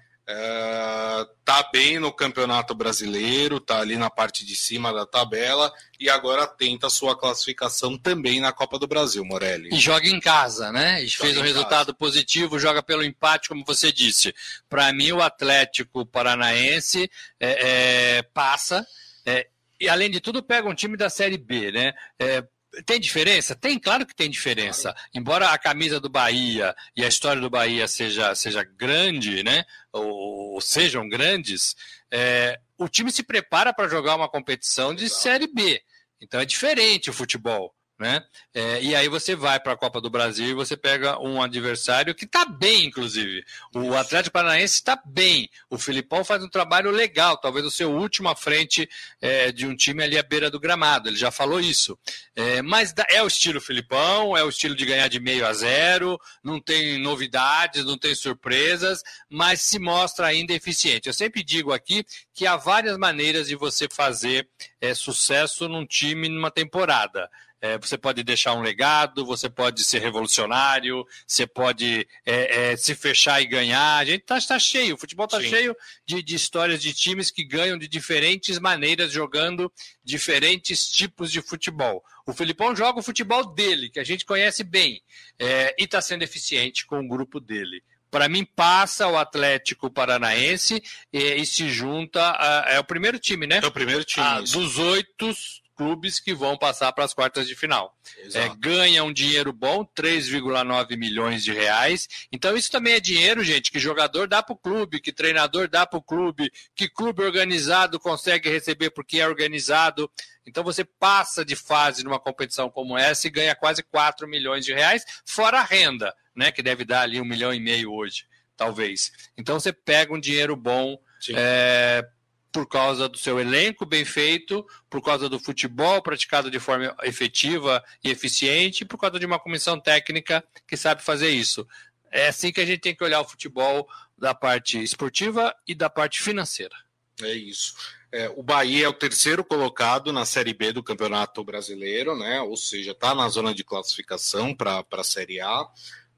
está 1.41 1.59
é, 1.59 1.73
bem 1.73 1.99
no 1.99 2.13
Campeonato 2.13 2.77
Brasileiro, 2.77 3.57
está 3.57 3.81
ali 3.81 3.97
na 3.97 4.09
parte 4.09 4.47
de 4.47 4.55
cima 4.55 4.93
da 4.93 5.05
tabela 5.05 5.73
e 5.99 6.09
agora 6.09 6.47
tenta 6.47 6.87
a 6.87 6.91
sua 6.91 7.19
classificação 7.19 7.99
também 7.99 8.41
na 8.41 8.53
Copa 8.53 8.79
do 8.79 8.87
Brasil, 8.87 9.25
Morelli. 9.25 9.71
E 9.73 9.81
joga 9.81 10.07
em 10.07 10.21
casa, 10.21 10.71
né? 10.71 11.03
E 11.03 11.11
fez 11.11 11.37
um 11.37 11.43
resultado 11.43 11.87
casa. 11.87 11.95
positivo, 11.95 12.61
joga 12.61 12.85
pelo 12.85 13.03
empate, 13.03 13.49
como 13.49 13.65
você 13.65 13.91
disse. 13.91 14.33
Para 14.69 14.93
mim, 14.93 15.11
o 15.11 15.21
Atlético 15.21 16.07
Paranaense 16.07 17.11
é, 17.41 18.19
é, 18.19 18.23
passa. 18.23 18.87
É, 19.27 19.49
e 19.81 19.89
além 19.89 20.09
de 20.09 20.21
tudo, 20.21 20.41
pega 20.41 20.69
um 20.69 20.75
time 20.77 20.97
da 20.97 21.11
Série 21.11 21.39
B, 21.39 21.73
né? 21.73 21.93
É, 22.17 22.45
Tem 22.87 23.01
diferença? 23.01 23.55
Tem, 23.55 23.79
claro 23.79 24.07
que 24.07 24.15
tem 24.15 24.31
diferença. 24.31 24.95
Embora 25.13 25.49
a 25.51 25.59
camisa 25.59 25.99
do 25.99 26.09
Bahia 26.09 26.75
e 26.97 27.05
a 27.05 27.09
história 27.09 27.43
do 27.43 27.51
Bahia 27.51 27.89
seja, 27.89 28.35
seja 28.35 28.63
grande, 28.63 29.43
né? 29.43 29.65
Ou, 29.93 30.55
ou 30.55 30.61
sejam 30.61 31.09
grandes, 31.09 31.75
é, 32.11 32.61
o 32.79 32.89
time 32.89 33.11
se 33.11 33.23
prepara 33.23 33.73
para 33.73 33.89
jogar 33.89 34.17
uma 34.17 34.29
competição 34.29 34.95
de. 34.95 35.09
Série 35.09 35.49
B. 35.49 35.83
Então 36.21 36.41
é 36.41 36.45
diferente 36.45 37.11
o 37.11 37.13
futebol. 37.13 37.75
Né? 38.01 38.25
É, 38.55 38.83
e 38.83 38.95
aí 38.95 39.11
você 39.11 39.37
vai 39.37 39.61
para 39.61 39.75
a 39.75 39.77
Copa 39.77 40.01
do 40.01 40.09
Brasil 40.09 40.47
e 40.47 40.55
você 40.55 40.75
pega 40.75 41.21
um 41.21 41.43
adversário 41.43 42.15
que 42.15 42.25
está 42.25 42.47
bem, 42.47 42.87
inclusive. 42.87 43.45
O 43.75 43.95
Atlético 43.95 44.33
Paranaense 44.33 44.77
está 44.77 44.99
bem. 45.05 45.51
O 45.69 45.77
Filipão 45.77 46.25
faz 46.25 46.43
um 46.43 46.49
trabalho 46.49 46.91
legal, 46.91 47.37
talvez 47.37 47.67
o 47.67 47.71
seu 47.71 47.93
último 47.93 48.31
à 48.31 48.35
frente 48.35 48.89
é, 49.21 49.53
de 49.53 49.67
um 49.67 49.77
time 49.77 50.03
ali 50.03 50.17
à 50.17 50.23
beira 50.23 50.51
do 50.51 50.59
gramado. 50.59 51.11
Ele 51.11 51.17
já 51.19 51.31
falou 51.31 51.61
isso. 51.61 51.99
É, 52.35 52.63
mas 52.63 52.95
é 53.11 53.23
o 53.23 53.27
estilo 53.27 53.61
Filipão, 53.61 54.35
é 54.35 54.43
o 54.43 54.49
estilo 54.49 54.75
de 54.75 54.87
ganhar 54.87 55.09
de 55.09 55.21
meio 55.21 55.47
a 55.47 55.53
zero, 55.53 56.19
não 56.43 56.59
tem 56.59 56.99
novidades, 56.99 57.85
não 57.85 57.99
tem 57.99 58.15
surpresas, 58.15 59.03
mas 59.29 59.61
se 59.61 59.79
mostra 59.79 60.27
ainda 60.27 60.55
eficiente. 60.55 61.07
Eu 61.07 61.13
sempre 61.13 61.45
digo 61.45 61.71
aqui 61.71 62.03
que 62.33 62.47
há 62.47 62.57
várias 62.57 62.97
maneiras 62.97 63.49
de 63.49 63.57
você 63.57 63.87
fazer 63.93 64.49
é, 64.81 64.95
sucesso 64.95 65.69
num 65.69 65.85
time 65.85 66.31
numa 66.31 66.51
temporada. 66.51 67.29
É, 67.61 67.79
você 67.79 67.99
pode 67.99 68.23
deixar 68.23 68.55
um 68.55 68.63
legado, 68.63 69.25
você 69.25 69.49
pode 69.49 69.85
ser 69.85 70.01
revolucionário, 70.01 71.07
você 71.27 71.47
pode 71.47 72.09
é, 72.25 72.73
é, 72.73 72.77
se 72.77 72.95
fechar 72.95 73.41
e 73.43 73.47
ganhar. 73.47 73.99
A 73.99 74.05
gente 74.05 74.23
está 74.23 74.41
tá 74.41 74.59
cheio, 74.59 74.95
o 74.95 74.99
futebol 74.99 75.27
está 75.27 75.41
cheio 75.41 75.77
de, 76.07 76.23
de, 76.23 76.35
histórias 76.35 76.81
de 76.81 76.95
times 76.95 77.31
que 77.31 77.45
ganham 77.45 77.77
de 77.77 77.87
diferentes 77.87 78.59
maneiras, 78.59 79.13
jogando 79.13 79.71
diferentes 80.03 80.89
tipos 80.89 81.31
de 81.31 81.43
futebol. 81.43 82.03
O 82.27 82.33
Filipão 82.33 82.75
joga 82.75 83.01
o 83.01 83.03
futebol 83.03 83.45
dele, 83.45 83.91
que 83.91 84.01
a 84.01 84.05
gente 84.05 84.25
conhece 84.25 84.65
bem, 84.65 85.03
é, 85.39 85.75
e 85.79 85.85
está 85.85 86.01
sendo 86.01 86.23
eficiente 86.23 86.87
com 86.87 87.01
o 87.01 87.09
grupo 87.09 87.41
dele 87.41 87.83
para 88.11 88.29
mim 88.29 88.45
passa 88.45 89.07
o 89.07 89.17
Atlético 89.17 89.89
Paranaense 89.89 90.83
e, 91.13 91.19
e 91.19 91.47
se 91.47 91.71
junta 91.71 92.21
a, 92.33 92.65
é 92.71 92.79
o 92.79 92.85
primeiro 92.85 93.19
time, 93.19 93.47
né? 93.47 93.61
É 93.63 93.67
o 93.67 93.71
primeiro 93.71 94.05
time. 94.05 94.27
A, 94.27 94.41
dos 94.41 94.79
oito 94.79 95.33
clubes 95.81 96.21
que 96.21 96.35
vão 96.35 96.59
passar 96.59 96.93
para 96.93 97.05
as 97.05 97.15
quartas 97.15 97.49
de 97.49 97.55
final. 97.55 97.97
É, 98.35 98.51
ganha 98.59 99.03
um 99.03 99.11
dinheiro 99.11 99.51
bom, 99.51 99.83
3,9 99.83 100.95
milhões 100.95 101.43
de 101.43 101.55
reais. 101.55 102.07
Então, 102.31 102.55
isso 102.55 102.71
também 102.71 102.93
é 102.93 103.01
dinheiro, 103.01 103.43
gente, 103.43 103.73
que 103.73 103.79
jogador 103.79 104.29
dá 104.29 104.43
para 104.43 104.53
o 104.53 104.59
clube, 104.59 105.01
que 105.01 105.11
treinador 105.11 105.69
dá 105.69 105.87
para 105.87 105.99
o 105.99 106.03
clube, 106.03 106.53
que 106.77 106.87
clube 106.87 107.23
organizado 107.23 107.99
consegue 107.99 108.51
receber 108.51 108.91
porque 108.91 109.21
é 109.21 109.27
organizado. 109.27 110.11
Então, 110.47 110.63
você 110.63 110.85
passa 110.85 111.47
de 111.47 111.57
fase 111.57 112.05
numa 112.05 112.21
competição 112.21 112.69
como 112.69 112.99
essa 112.99 113.27
e 113.27 113.31
ganha 113.31 113.55
quase 113.55 113.83
4 113.83 114.29
milhões 114.29 114.67
de 114.67 114.75
reais, 114.75 115.03
fora 115.25 115.61
a 115.61 115.65
renda, 115.65 116.15
né, 116.37 116.53
que 116.53 116.63
deve 116.63 116.85
dar 116.85 117.01
ali 117.01 117.19
um 117.19 117.25
milhão 117.25 117.55
e 117.55 117.59
meio 117.59 117.91
hoje, 117.91 118.27
talvez. 118.55 119.11
Então, 119.35 119.59
você 119.59 119.73
pega 119.73 120.13
um 120.13 120.21
dinheiro 120.21 120.55
bom. 120.55 120.99
É, 121.35 122.07
por 122.53 122.67
causa 122.67 123.09
do 123.09 123.17
seu 123.17 123.39
elenco 123.39 123.87
bem 123.87 124.05
feito, 124.05 124.67
por 124.89 125.03
causa 125.03 125.29
do 125.29 125.39
futebol 125.39 126.03
praticado 126.03 126.51
de 126.51 126.59
forma 126.59 126.97
efetiva 127.03 127.83
e 128.03 128.11
eficiente, 128.11 128.83
e 128.83 128.87
por 128.87 128.99
causa 128.99 129.19
de 129.19 129.27
uma 129.27 129.39
comissão 129.39 129.79
técnica 129.79 130.45
que 130.67 130.77
sabe 130.77 131.03
fazer 131.03 131.31
isso. 131.31 131.67
É 132.11 132.29
assim 132.29 132.53
que 132.53 132.61
a 132.61 132.67
gente 132.67 132.81
tem 132.81 132.95
que 132.95 133.05
olhar 133.05 133.21
o 133.21 133.29
futebol 133.29 133.89
da 134.19 134.35
parte 134.35 134.83
esportiva 134.83 135.55
e 135.67 135.75
da 135.75 135.89
parte 135.89 136.23
financeira. 136.23 136.75
É 137.23 137.33
isso. 137.33 137.75
É, 138.13 138.29
o 138.35 138.43
Bahia 138.43 138.87
é 138.87 138.89
o 138.89 138.93
terceiro 138.93 139.45
colocado 139.45 140.13
na 140.13 140.25
Série 140.25 140.53
B 140.53 140.73
do 140.73 140.83
Campeonato 140.83 141.45
Brasileiro, 141.45 142.19
né? 142.19 142.41
Ou 142.41 142.57
seja, 142.57 142.91
está 142.91 143.15
na 143.15 143.29
zona 143.29 143.55
de 143.55 143.63
classificação 143.63 144.53
para 144.53 144.85
a 144.91 145.05
Série 145.05 145.41
A 145.41 145.65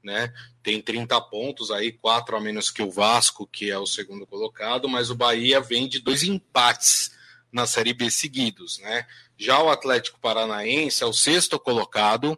né? 0.03 0.33
Tem 0.61 0.81
30 0.81 1.19
pontos 1.21 1.71
aí, 1.71 1.91
quatro 1.91 2.35
a 2.35 2.41
menos 2.41 2.69
que 2.69 2.81
o 2.81 2.91
Vasco, 2.91 3.47
que 3.47 3.71
é 3.71 3.77
o 3.77 3.85
segundo 3.85 4.27
colocado, 4.27 4.89
mas 4.89 5.09
o 5.09 5.15
Bahia 5.15 5.61
vem 5.61 5.87
de 5.87 5.99
dois 5.99 6.23
empates 6.23 7.11
na 7.51 7.65
Série 7.65 7.93
B 7.93 8.11
seguidos, 8.11 8.79
né? 8.79 9.05
Já 9.37 9.61
o 9.61 9.69
Atlético 9.69 10.19
Paranaense 10.19 11.03
é 11.03 11.05
o 11.05 11.13
sexto 11.13 11.59
colocado 11.59 12.37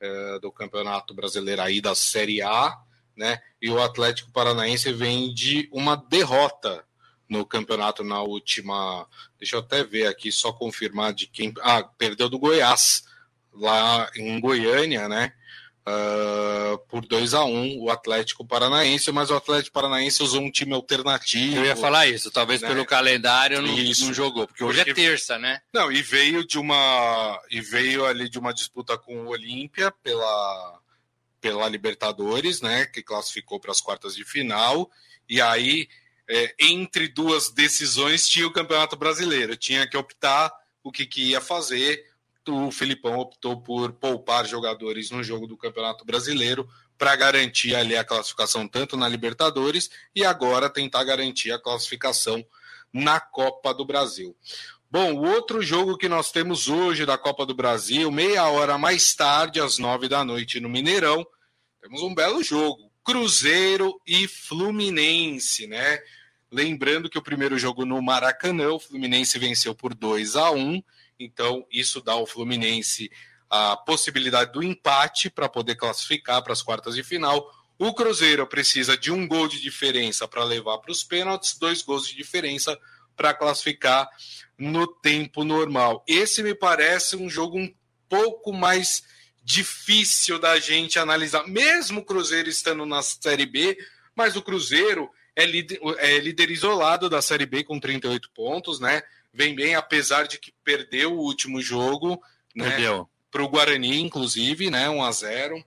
é, 0.00 0.38
do 0.38 0.50
Campeonato 0.50 1.12
Brasileiro 1.12 1.62
aí 1.62 1.80
da 1.80 1.94
Série 1.94 2.42
A, 2.42 2.76
né? 3.16 3.40
E 3.60 3.70
o 3.70 3.82
Atlético 3.82 4.32
Paranaense 4.32 4.92
vem 4.92 5.32
de 5.34 5.68
uma 5.72 5.96
derrota 5.96 6.84
no 7.28 7.46
campeonato 7.46 8.04
na 8.04 8.22
última. 8.22 9.06
Deixa 9.38 9.56
eu 9.56 9.60
até 9.60 9.82
ver 9.82 10.06
aqui, 10.06 10.30
só 10.30 10.52
confirmar 10.52 11.12
de 11.12 11.26
quem. 11.26 11.52
Ah, 11.60 11.82
perdeu 11.82 12.28
do 12.28 12.38
Goiás, 12.38 13.04
lá 13.52 14.10
em 14.16 14.40
Goiânia, 14.40 15.08
né? 15.08 15.32
Uh, 15.84 16.78
por 16.86 17.04
2 17.04 17.34
a 17.34 17.44
1 17.44 17.48
um, 17.48 17.82
o 17.82 17.90
Atlético 17.90 18.46
Paranaense, 18.46 19.10
mas 19.10 19.30
o 19.30 19.34
Atlético 19.34 19.74
Paranaense 19.74 20.22
usou 20.22 20.40
um 20.40 20.50
time 20.50 20.72
alternativo. 20.74 21.56
Eu 21.56 21.64
ia 21.64 21.74
falar 21.74 22.06
isso, 22.06 22.30
talvez 22.30 22.60
né? 22.60 22.68
pelo 22.68 22.86
calendário 22.86 23.60
não, 23.60 23.76
não, 23.76 24.14
jogou, 24.14 24.46
porque 24.46 24.62
hoje 24.62 24.78
é 24.78 24.84
porque... 24.84 25.00
é 25.00 25.04
terça, 25.08 25.40
né? 25.40 25.60
Não, 25.74 25.90
e 25.90 26.00
veio 26.00 26.46
de 26.46 26.56
uma 26.56 27.36
e 27.50 27.60
veio 27.60 28.06
ali 28.06 28.28
de 28.28 28.38
uma 28.38 28.54
disputa 28.54 28.96
com 28.96 29.24
o 29.24 29.30
Olímpia 29.30 29.92
pela 30.04 30.80
pela 31.40 31.68
Libertadores, 31.68 32.60
né, 32.60 32.86
que 32.86 33.02
classificou 33.02 33.58
para 33.58 33.72
as 33.72 33.80
quartas 33.80 34.14
de 34.14 34.24
final, 34.24 34.88
e 35.28 35.40
aí 35.40 35.88
é, 36.30 36.54
entre 36.60 37.08
duas 37.08 37.50
decisões 37.50 38.28
tinha 38.28 38.46
o 38.46 38.52
Campeonato 38.52 38.94
Brasileiro, 38.94 39.56
tinha 39.56 39.84
que 39.84 39.96
optar 39.96 40.52
o 40.82 40.92
que, 40.92 41.04
que 41.04 41.30
ia 41.30 41.40
fazer 41.40 42.11
o 42.48 42.70
Filipão 42.70 43.18
optou 43.18 43.60
por 43.60 43.92
poupar 43.92 44.46
jogadores 44.46 45.10
no 45.10 45.22
jogo 45.22 45.46
do 45.46 45.56
Campeonato 45.56 46.04
Brasileiro 46.04 46.68
para 46.98 47.14
garantir 47.16 47.74
ali 47.74 47.96
a 47.96 48.04
classificação 48.04 48.66
tanto 48.66 48.96
na 48.96 49.08
Libertadores 49.08 49.90
e 50.14 50.24
agora 50.24 50.70
tentar 50.70 51.04
garantir 51.04 51.52
a 51.52 51.58
classificação 51.58 52.44
na 52.92 53.20
Copa 53.20 53.72
do 53.72 53.84
Brasil. 53.84 54.36
Bom, 54.90 55.14
o 55.14 55.26
outro 55.26 55.62
jogo 55.62 55.96
que 55.96 56.08
nós 56.08 56.30
temos 56.30 56.68
hoje 56.68 57.06
da 57.06 57.16
Copa 57.16 57.46
do 57.46 57.54
Brasil, 57.54 58.10
meia 58.10 58.46
hora 58.48 58.76
mais 58.76 59.14
tarde, 59.14 59.58
às 59.58 59.78
nove 59.78 60.06
da 60.06 60.22
noite 60.22 60.60
no 60.60 60.68
Mineirão, 60.68 61.26
temos 61.80 62.02
um 62.02 62.14
belo 62.14 62.42
jogo. 62.42 62.92
Cruzeiro 63.02 63.98
e 64.06 64.28
Fluminense, 64.28 65.66
né? 65.66 65.98
Lembrando 66.50 67.08
que 67.08 67.18
o 67.18 67.22
primeiro 67.22 67.58
jogo 67.58 67.86
no 67.86 68.00
Maracanã, 68.02 68.72
o 68.72 68.78
Fluminense 68.78 69.38
venceu 69.38 69.74
por 69.74 69.94
2 69.94 70.36
a 70.36 70.50
1 70.50 70.82
então, 71.24 71.66
isso 71.70 72.00
dá 72.00 72.12
ao 72.12 72.26
Fluminense 72.26 73.10
a 73.48 73.76
possibilidade 73.76 74.52
do 74.52 74.62
empate 74.62 75.28
para 75.28 75.48
poder 75.48 75.76
classificar 75.76 76.42
para 76.42 76.52
as 76.52 76.62
quartas 76.62 76.94
de 76.94 77.02
final. 77.02 77.50
O 77.78 77.92
Cruzeiro 77.92 78.46
precisa 78.46 78.96
de 78.96 79.12
um 79.12 79.26
gol 79.26 79.46
de 79.46 79.60
diferença 79.60 80.26
para 80.26 80.44
levar 80.44 80.78
para 80.78 80.90
os 80.90 81.04
pênaltis, 81.04 81.58
dois 81.58 81.82
gols 81.82 82.06
de 82.06 82.16
diferença 82.16 82.78
para 83.16 83.34
classificar 83.34 84.08
no 84.56 84.86
tempo 84.86 85.44
normal. 85.44 86.02
Esse 86.06 86.42
me 86.42 86.54
parece 86.54 87.16
um 87.16 87.28
jogo 87.28 87.58
um 87.58 87.74
pouco 88.08 88.52
mais 88.52 89.02
difícil 89.44 90.38
da 90.38 90.58
gente 90.58 90.98
analisar, 90.98 91.46
mesmo 91.46 92.00
o 92.00 92.04
Cruzeiro 92.04 92.48
estando 92.48 92.86
na 92.86 93.02
Série 93.02 93.46
B, 93.46 93.76
mas 94.14 94.36
o 94.36 94.42
Cruzeiro 94.42 95.10
é 95.34 95.44
líder, 95.44 95.80
é 95.98 96.18
líder 96.18 96.50
isolado 96.50 97.10
da 97.10 97.20
Série 97.20 97.46
B 97.46 97.64
com 97.64 97.80
38 97.80 98.30
pontos, 98.30 98.78
né? 98.78 99.02
Vem 99.32 99.54
bem, 99.54 99.74
apesar 99.74 100.26
de 100.26 100.38
que 100.38 100.52
perdeu 100.64 101.14
o 101.14 101.20
último 101.20 101.60
jogo, 101.60 102.20
né? 102.54 102.76
Para 103.30 103.42
o 103.42 103.48
Guarani, 103.48 104.00
inclusive, 104.00 104.70
né? 104.70 104.90
1 104.90 105.02
a 105.02 105.12
0 105.12 105.64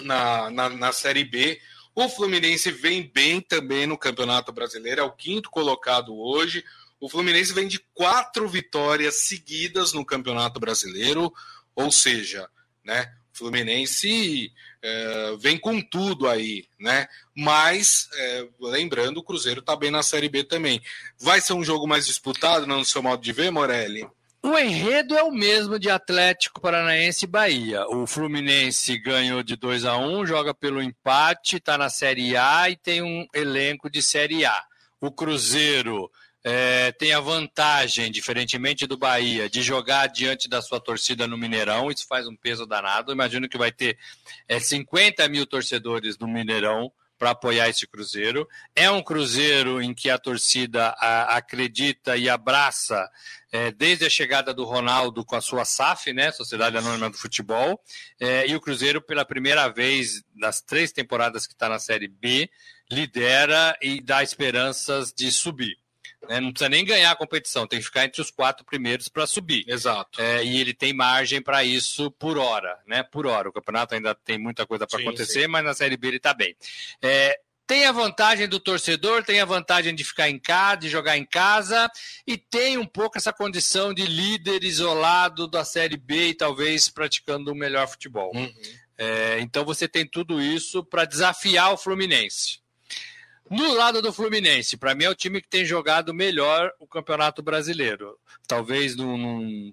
na, 0.00 0.50
na, 0.50 0.68
na 0.68 0.92
Série 0.92 1.24
B. 1.24 1.60
O 1.94 2.08
Fluminense 2.08 2.70
vem 2.70 3.10
bem 3.12 3.40
também 3.40 3.86
no 3.86 3.96
Campeonato 3.96 4.52
Brasileiro, 4.52 5.00
é 5.00 5.04
o 5.04 5.12
quinto 5.12 5.48
colocado 5.48 6.14
hoje. 6.14 6.64
O 7.00 7.08
Fluminense 7.08 7.52
vem 7.52 7.68
de 7.68 7.78
quatro 7.94 8.48
vitórias 8.48 9.26
seguidas 9.26 9.92
no 9.92 10.04
Campeonato 10.04 10.58
Brasileiro, 10.58 11.32
ou 11.74 11.92
seja, 11.92 12.48
né, 12.84 13.12
Fluminense 13.32 14.52
é, 14.86 15.34
vem 15.38 15.56
com 15.56 15.80
tudo 15.80 16.28
aí, 16.28 16.66
né? 16.78 17.06
Mas, 17.34 18.06
é, 18.14 18.46
lembrando, 18.60 19.16
o 19.16 19.22
Cruzeiro 19.22 19.60
está 19.60 19.74
bem 19.74 19.90
na 19.90 20.02
Série 20.02 20.28
B 20.28 20.44
também. 20.44 20.78
Vai 21.18 21.40
ser 21.40 21.54
um 21.54 21.64
jogo 21.64 21.88
mais 21.88 22.06
disputado, 22.06 22.66
no 22.66 22.84
seu 22.84 23.02
modo 23.02 23.22
de 23.22 23.32
ver, 23.32 23.50
Morelli? 23.50 24.06
O 24.42 24.58
enredo 24.58 25.16
é 25.16 25.22
o 25.22 25.32
mesmo 25.32 25.78
de 25.78 25.88
Atlético 25.88 26.60
Paranaense 26.60 27.24
e 27.24 27.28
Bahia. 27.28 27.86
O 27.88 28.06
Fluminense 28.06 28.98
ganhou 28.98 29.42
de 29.42 29.56
2 29.56 29.86
a 29.86 29.96
1 29.96 30.26
joga 30.26 30.52
pelo 30.52 30.82
empate, 30.82 31.56
está 31.56 31.78
na 31.78 31.88
Série 31.88 32.36
A 32.36 32.68
e 32.68 32.76
tem 32.76 33.00
um 33.00 33.26
elenco 33.34 33.88
de 33.88 34.02
Série 34.02 34.44
A. 34.44 34.62
O 35.00 35.10
Cruzeiro 35.10 36.10
é, 36.44 36.92
tem 36.92 37.14
a 37.14 37.20
vantagem, 37.20 38.10
diferentemente 38.10 38.86
do 38.86 38.98
Bahia, 38.98 39.48
de 39.48 39.62
jogar 39.62 40.08
diante 40.08 40.46
da 40.46 40.60
sua 40.60 40.78
torcida 40.78 41.26
no 41.26 41.38
Mineirão. 41.38 41.90
Isso 41.90 42.06
faz 42.06 42.26
um 42.26 42.36
peso 42.36 42.66
danado. 42.66 43.10
Imagino 43.10 43.48
que 43.48 43.56
vai 43.56 43.72
ter 43.72 43.98
é, 44.46 44.60
50 44.60 45.26
mil 45.28 45.46
torcedores 45.46 46.18
no 46.18 46.28
Mineirão 46.28 46.92
para 47.18 47.30
apoiar 47.30 47.70
esse 47.70 47.86
Cruzeiro. 47.86 48.46
É 48.76 48.90
um 48.90 49.02
Cruzeiro 49.02 49.80
em 49.80 49.94
que 49.94 50.10
a 50.10 50.18
torcida 50.18 50.88
a, 50.98 51.36
acredita 51.36 52.16
e 52.18 52.28
abraça 52.28 53.08
é, 53.50 53.70
desde 53.70 54.04
a 54.04 54.10
chegada 54.10 54.52
do 54.52 54.64
Ronaldo 54.64 55.24
com 55.24 55.36
a 55.36 55.40
sua 55.40 55.64
SAF, 55.64 56.12
né, 56.12 56.30
Sociedade 56.30 56.76
Anônima 56.76 57.08
do 57.08 57.16
Futebol, 57.16 57.80
é, 58.20 58.46
e 58.46 58.54
o 58.54 58.60
Cruzeiro, 58.60 59.00
pela 59.00 59.24
primeira 59.24 59.68
vez 59.68 60.22
nas 60.34 60.60
três 60.60 60.92
temporadas 60.92 61.46
que 61.46 61.54
está 61.54 61.70
na 61.70 61.78
Série 61.78 62.08
B, 62.08 62.50
lidera 62.90 63.74
e 63.80 64.02
dá 64.02 64.22
esperanças 64.22 65.10
de 65.10 65.30
subir. 65.30 65.83
Né? 66.28 66.40
Não 66.40 66.50
precisa 66.50 66.68
nem 66.68 66.84
ganhar 66.84 67.10
a 67.10 67.16
competição, 67.16 67.66
tem 67.66 67.78
que 67.78 67.84
ficar 67.84 68.04
entre 68.04 68.20
os 68.20 68.30
quatro 68.30 68.64
primeiros 68.64 69.08
para 69.08 69.26
subir. 69.26 69.64
Exato. 69.66 70.20
É, 70.20 70.44
e 70.44 70.60
ele 70.60 70.74
tem 70.74 70.92
margem 70.92 71.42
para 71.42 71.64
isso 71.64 72.10
por 72.12 72.38
hora, 72.38 72.78
né? 72.86 73.02
Por 73.02 73.26
hora. 73.26 73.48
O 73.48 73.52
campeonato 73.52 73.94
ainda 73.94 74.14
tem 74.14 74.38
muita 74.38 74.66
coisa 74.66 74.86
para 74.86 75.00
acontecer, 75.00 75.42
sim. 75.42 75.48
mas 75.48 75.64
na 75.64 75.74
Série 75.74 75.96
B 75.96 76.08
ele 76.08 76.16
está 76.16 76.34
bem. 76.34 76.56
É, 77.02 77.38
tem 77.66 77.86
a 77.86 77.92
vantagem 77.92 78.46
do 78.46 78.60
torcedor, 78.60 79.24
tem 79.24 79.40
a 79.40 79.44
vantagem 79.44 79.94
de 79.94 80.04
ficar 80.04 80.28
em 80.28 80.38
casa, 80.38 80.76
de 80.76 80.88
jogar 80.88 81.16
em 81.16 81.24
casa, 81.24 81.90
e 82.26 82.36
tem 82.36 82.76
um 82.76 82.86
pouco 82.86 83.16
essa 83.16 83.32
condição 83.32 83.94
de 83.94 84.04
líder 84.04 84.62
isolado 84.64 85.48
da 85.48 85.64
Série 85.64 85.96
B 85.96 86.28
e 86.28 86.34
talvez 86.34 86.90
praticando 86.90 87.52
o 87.52 87.54
melhor 87.54 87.88
futebol. 87.88 88.32
Uhum. 88.34 88.52
É, 88.98 89.40
então 89.40 89.64
você 89.64 89.88
tem 89.88 90.06
tudo 90.06 90.40
isso 90.40 90.84
para 90.84 91.04
desafiar 91.04 91.72
o 91.72 91.76
Fluminense. 91.76 92.63
No 93.50 93.74
lado 93.74 94.00
do 94.00 94.12
Fluminense, 94.12 94.76
para 94.76 94.94
mim 94.94 95.04
é 95.04 95.10
o 95.10 95.14
time 95.14 95.40
que 95.40 95.48
tem 95.48 95.64
jogado 95.64 96.14
melhor 96.14 96.72
o 96.78 96.86
Campeonato 96.86 97.42
Brasileiro. 97.42 98.18
Talvez 98.46 98.96
não, 98.96 99.18
não 99.18 99.72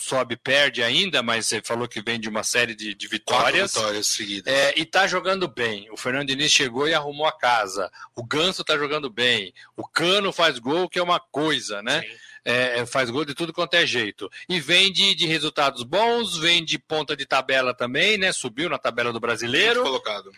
sobe 0.00 0.36
perde 0.36 0.82
ainda, 0.82 1.22
mas 1.22 1.46
você 1.46 1.62
falou 1.62 1.88
que 1.88 2.02
vem 2.02 2.20
de 2.20 2.28
uma 2.28 2.44
série 2.44 2.74
de, 2.74 2.94
de 2.94 3.08
vitórias. 3.08 3.72
Quatro 3.72 3.80
vitórias 3.80 4.06
seguidas. 4.06 4.52
É, 4.52 4.74
e 4.76 4.84
tá 4.84 5.06
jogando 5.06 5.48
bem. 5.48 5.90
O 5.90 5.96
Fernando 5.96 6.28
Diniz 6.28 6.52
chegou 6.52 6.86
e 6.86 6.94
arrumou 6.94 7.26
a 7.26 7.32
casa. 7.32 7.90
O 8.14 8.22
Ganso 8.22 8.62
tá 8.62 8.76
jogando 8.76 9.10
bem. 9.10 9.52
O 9.76 9.86
Cano 9.86 10.32
faz 10.32 10.58
gol, 10.58 10.88
que 10.88 10.98
é 10.98 11.02
uma 11.02 11.18
coisa, 11.18 11.82
né? 11.82 12.02
É, 12.44 12.86
faz 12.86 13.10
gol 13.10 13.24
de 13.24 13.34
tudo 13.34 13.52
quanto 13.52 13.74
é 13.74 13.86
jeito. 13.86 14.30
E 14.48 14.60
vem 14.60 14.92
de, 14.92 15.14
de, 15.14 15.26
resultados 15.26 15.82
bons, 15.82 16.38
vem 16.38 16.64
de 16.64 16.78
ponta 16.78 17.16
de 17.16 17.26
tabela 17.26 17.74
também, 17.74 18.16
né? 18.16 18.32
Subiu 18.32 18.68
na 18.68 18.78
tabela 18.78 19.12
do 19.12 19.20
brasileiro. 19.20 19.82
Muito 19.82 19.90
colocado 19.90 20.30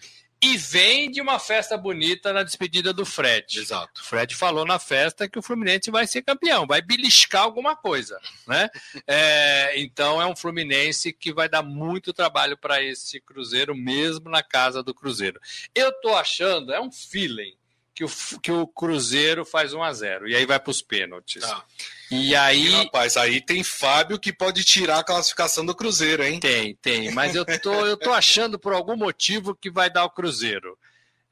e 0.43 0.57
vem 0.57 1.11
de 1.11 1.21
uma 1.21 1.39
festa 1.39 1.77
bonita 1.77 2.33
na 2.33 2.43
despedida 2.43 2.93
do 2.93 3.05
Fred. 3.05 3.59
Exato. 3.59 4.01
O 4.01 4.05
Fred 4.05 4.35
falou 4.35 4.65
na 4.65 4.79
festa 4.79 5.29
que 5.29 5.39
o 5.39 5.43
Fluminense 5.43 5.91
vai 5.91 6.07
ser 6.07 6.23
campeão, 6.23 6.67
vai 6.67 6.81
beliscar 6.81 7.43
alguma 7.43 7.77
coisa, 7.77 8.19
né? 8.47 8.69
é, 9.07 9.79
então 9.81 10.21
é 10.21 10.27
um 10.27 10.37
Fluminense 10.37 11.13
que 11.13 11.33
vai 11.33 11.49
dar 11.49 11.63
muito 11.63 12.13
trabalho 12.13 12.57
para 12.57 12.83
esse 12.83 13.21
Cruzeiro, 13.21 13.75
mesmo 13.75 14.31
na 14.31 14.43
casa 14.43 14.83
do 14.83 14.95
Cruzeiro. 14.95 15.39
Eu 15.75 15.93
tô 16.01 16.15
achando, 16.15 16.73
é 16.73 16.81
um 16.81 16.91
feeling 16.91 17.60
que 18.01 18.05
o, 18.05 18.41
que 18.41 18.51
o 18.53 18.67
Cruzeiro 18.67 19.45
faz 19.45 19.75
1 19.75 19.83
a 19.83 19.93
0 19.93 20.29
e 20.29 20.35
aí 20.35 20.47
vai 20.47 20.59
para 20.59 20.71
os 20.71 20.81
pênaltis. 20.81 21.43
Tá. 21.43 21.65
E 22.11 22.35
aí. 22.35 22.69
E, 22.69 22.71
rapaz, 22.71 23.17
aí 23.17 23.41
tem 23.41 23.63
Fábio 23.63 24.19
que 24.19 24.33
pode 24.33 24.65
tirar 24.65 25.01
a 25.01 25.05
classificação 25.05 25.67
do 25.67 25.75
Cruzeiro, 25.75 26.23
hein? 26.23 26.41
Tem, 26.41 26.75
tem. 26.77 27.11
Mas 27.11 27.35
eu 27.35 27.45
tô, 27.61 27.87
eu 27.87 27.97
tô 27.97 28.13
achando 28.13 28.59
por 28.59 28.73
algum 28.73 28.97
motivo 28.97 29.55
que 29.55 29.71
vai 29.71 29.91
dar 29.91 30.05
o 30.05 30.11
Cruzeiro. 30.11 30.79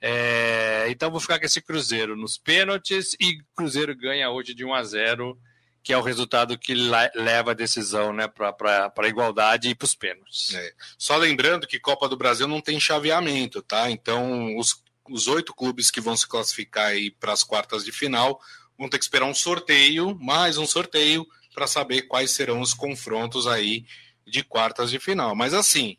É, 0.00 0.86
então 0.90 1.10
vou 1.10 1.20
ficar 1.20 1.38
com 1.38 1.46
esse 1.46 1.60
Cruzeiro 1.60 2.14
nos 2.14 2.36
pênaltis 2.36 3.14
e 3.18 3.38
Cruzeiro 3.56 3.96
ganha 3.96 4.30
hoje 4.30 4.54
de 4.54 4.64
1 4.64 4.74
a 4.74 4.84
0 4.84 5.38
que 5.82 5.92
é 5.92 5.96
o 5.96 6.02
resultado 6.02 6.58
que 6.58 6.74
leva 6.74 7.52
a 7.52 7.54
decisão 7.54 8.12
né, 8.12 8.28
para 8.28 8.92
a 8.94 9.08
igualdade 9.08 9.70
e 9.70 9.74
para 9.74 9.86
os 9.86 9.94
pênaltis. 9.94 10.52
É. 10.54 10.72
Só 10.98 11.16
lembrando 11.16 11.66
que 11.66 11.80
Copa 11.80 12.06
do 12.08 12.16
Brasil 12.16 12.46
não 12.46 12.60
tem 12.60 12.78
chaveamento, 12.78 13.62
tá? 13.62 13.90
Então 13.90 14.54
os, 14.58 14.82
os 15.10 15.28
oito 15.28 15.54
clubes 15.54 15.90
que 15.90 16.00
vão 16.00 16.16
se 16.16 16.26
classificar 16.26 16.92
para 17.18 17.32
as 17.32 17.42
quartas 17.42 17.84
de 17.84 17.92
final 17.92 18.40
vão 18.78 18.88
ter 18.88 18.98
que 18.98 19.04
esperar 19.04 19.26
um 19.26 19.34
sorteio, 19.34 20.16
mais 20.20 20.56
um 20.56 20.66
sorteio, 20.66 21.26
para 21.52 21.66
saber 21.66 22.02
quais 22.02 22.30
serão 22.30 22.60
os 22.60 22.72
confrontos 22.72 23.46
aí 23.46 23.84
de 24.24 24.44
quartas 24.44 24.90
de 24.90 25.00
final. 25.00 25.34
Mas 25.34 25.52
assim, 25.52 25.96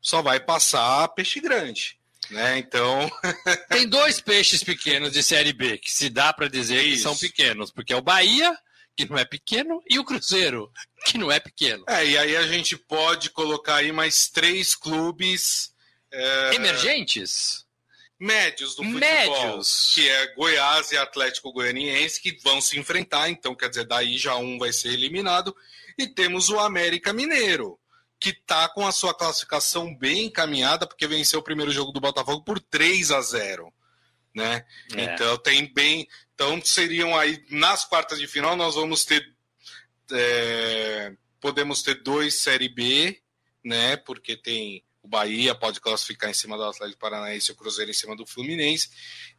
só 0.00 0.22
vai 0.22 0.38
passar 0.38 1.08
peixe 1.08 1.40
grande. 1.40 1.98
Né? 2.30 2.58
Então. 2.58 3.10
Tem 3.68 3.88
dois 3.88 4.20
peixes 4.20 4.62
pequenos 4.62 5.12
de 5.12 5.22
Série 5.22 5.52
B 5.52 5.78
que 5.78 5.90
se 5.90 6.08
dá 6.08 6.32
para 6.32 6.48
dizer 6.48 6.82
Isso. 6.82 6.90
que 6.90 6.98
são 6.98 7.16
pequenos, 7.16 7.70
porque 7.70 7.92
é 7.92 7.96
o 7.96 8.02
Bahia, 8.02 8.56
que 8.96 9.08
não 9.08 9.18
é 9.18 9.24
pequeno, 9.24 9.82
e 9.88 9.98
o 9.98 10.04
Cruzeiro, 10.04 10.70
que 11.04 11.18
não 11.18 11.30
é 11.30 11.38
pequeno. 11.40 11.84
É, 11.88 12.06
e 12.06 12.16
aí 12.16 12.36
a 12.36 12.46
gente 12.46 12.76
pode 12.76 13.30
colocar 13.30 13.76
aí 13.76 13.92
mais 13.92 14.28
três 14.28 14.74
clubes. 14.74 15.72
É... 16.10 16.54
Emergentes? 16.54 17.65
Médios 18.18 18.74
do 18.74 18.82
futebol, 18.82 19.00
médios. 19.00 19.92
que 19.94 20.08
é 20.08 20.34
Goiás 20.34 20.92
e 20.92 20.96
Atlético 20.96 21.52
Goianiense, 21.52 22.20
que 22.20 22.38
vão 22.42 22.60
se 22.60 22.78
enfrentar, 22.78 23.28
então 23.28 23.54
quer 23.54 23.68
dizer, 23.68 23.84
daí 23.84 24.16
já 24.16 24.36
um 24.36 24.58
vai 24.58 24.72
ser 24.72 24.88
eliminado. 24.88 25.54
E 25.98 26.06
temos 26.06 26.48
o 26.48 26.58
América 26.58 27.12
Mineiro, 27.12 27.78
que 28.18 28.30
está 28.30 28.68
com 28.68 28.86
a 28.86 28.92
sua 28.92 29.14
classificação 29.14 29.94
bem 29.94 30.26
encaminhada, 30.26 30.86
porque 30.86 31.06
venceu 31.06 31.40
o 31.40 31.44
primeiro 31.44 31.70
jogo 31.70 31.92
do 31.92 32.00
Botafogo 32.00 32.42
por 32.42 32.58
3 32.58 33.10
a 33.10 33.20
0 33.20 33.72
né? 34.36 34.66
É. 34.94 35.04
Então 35.04 35.38
tem 35.38 35.72
bem. 35.72 36.06
Então 36.34 36.60
seriam 36.62 37.18
aí, 37.18 37.42
nas 37.50 37.86
quartas 37.86 38.18
de 38.18 38.26
final, 38.26 38.54
nós 38.54 38.74
vamos 38.74 39.06
ter. 39.06 39.34
É, 40.12 41.14
podemos 41.40 41.82
ter 41.82 42.02
dois 42.02 42.42
Série 42.42 42.68
B, 42.68 43.18
né? 43.64 43.96
Porque 43.96 44.36
tem 44.36 44.84
o 45.06 45.08
Bahia 45.08 45.54
pode 45.54 45.80
classificar 45.80 46.28
em 46.28 46.34
cima 46.34 46.56
do 46.56 46.64
Atlético 46.64 46.98
Paranaense 46.98 47.50
e 47.50 47.54
o 47.54 47.56
Cruzeiro 47.56 47.90
em 47.90 47.94
cima 47.94 48.16
do 48.16 48.26
Fluminense. 48.26 48.90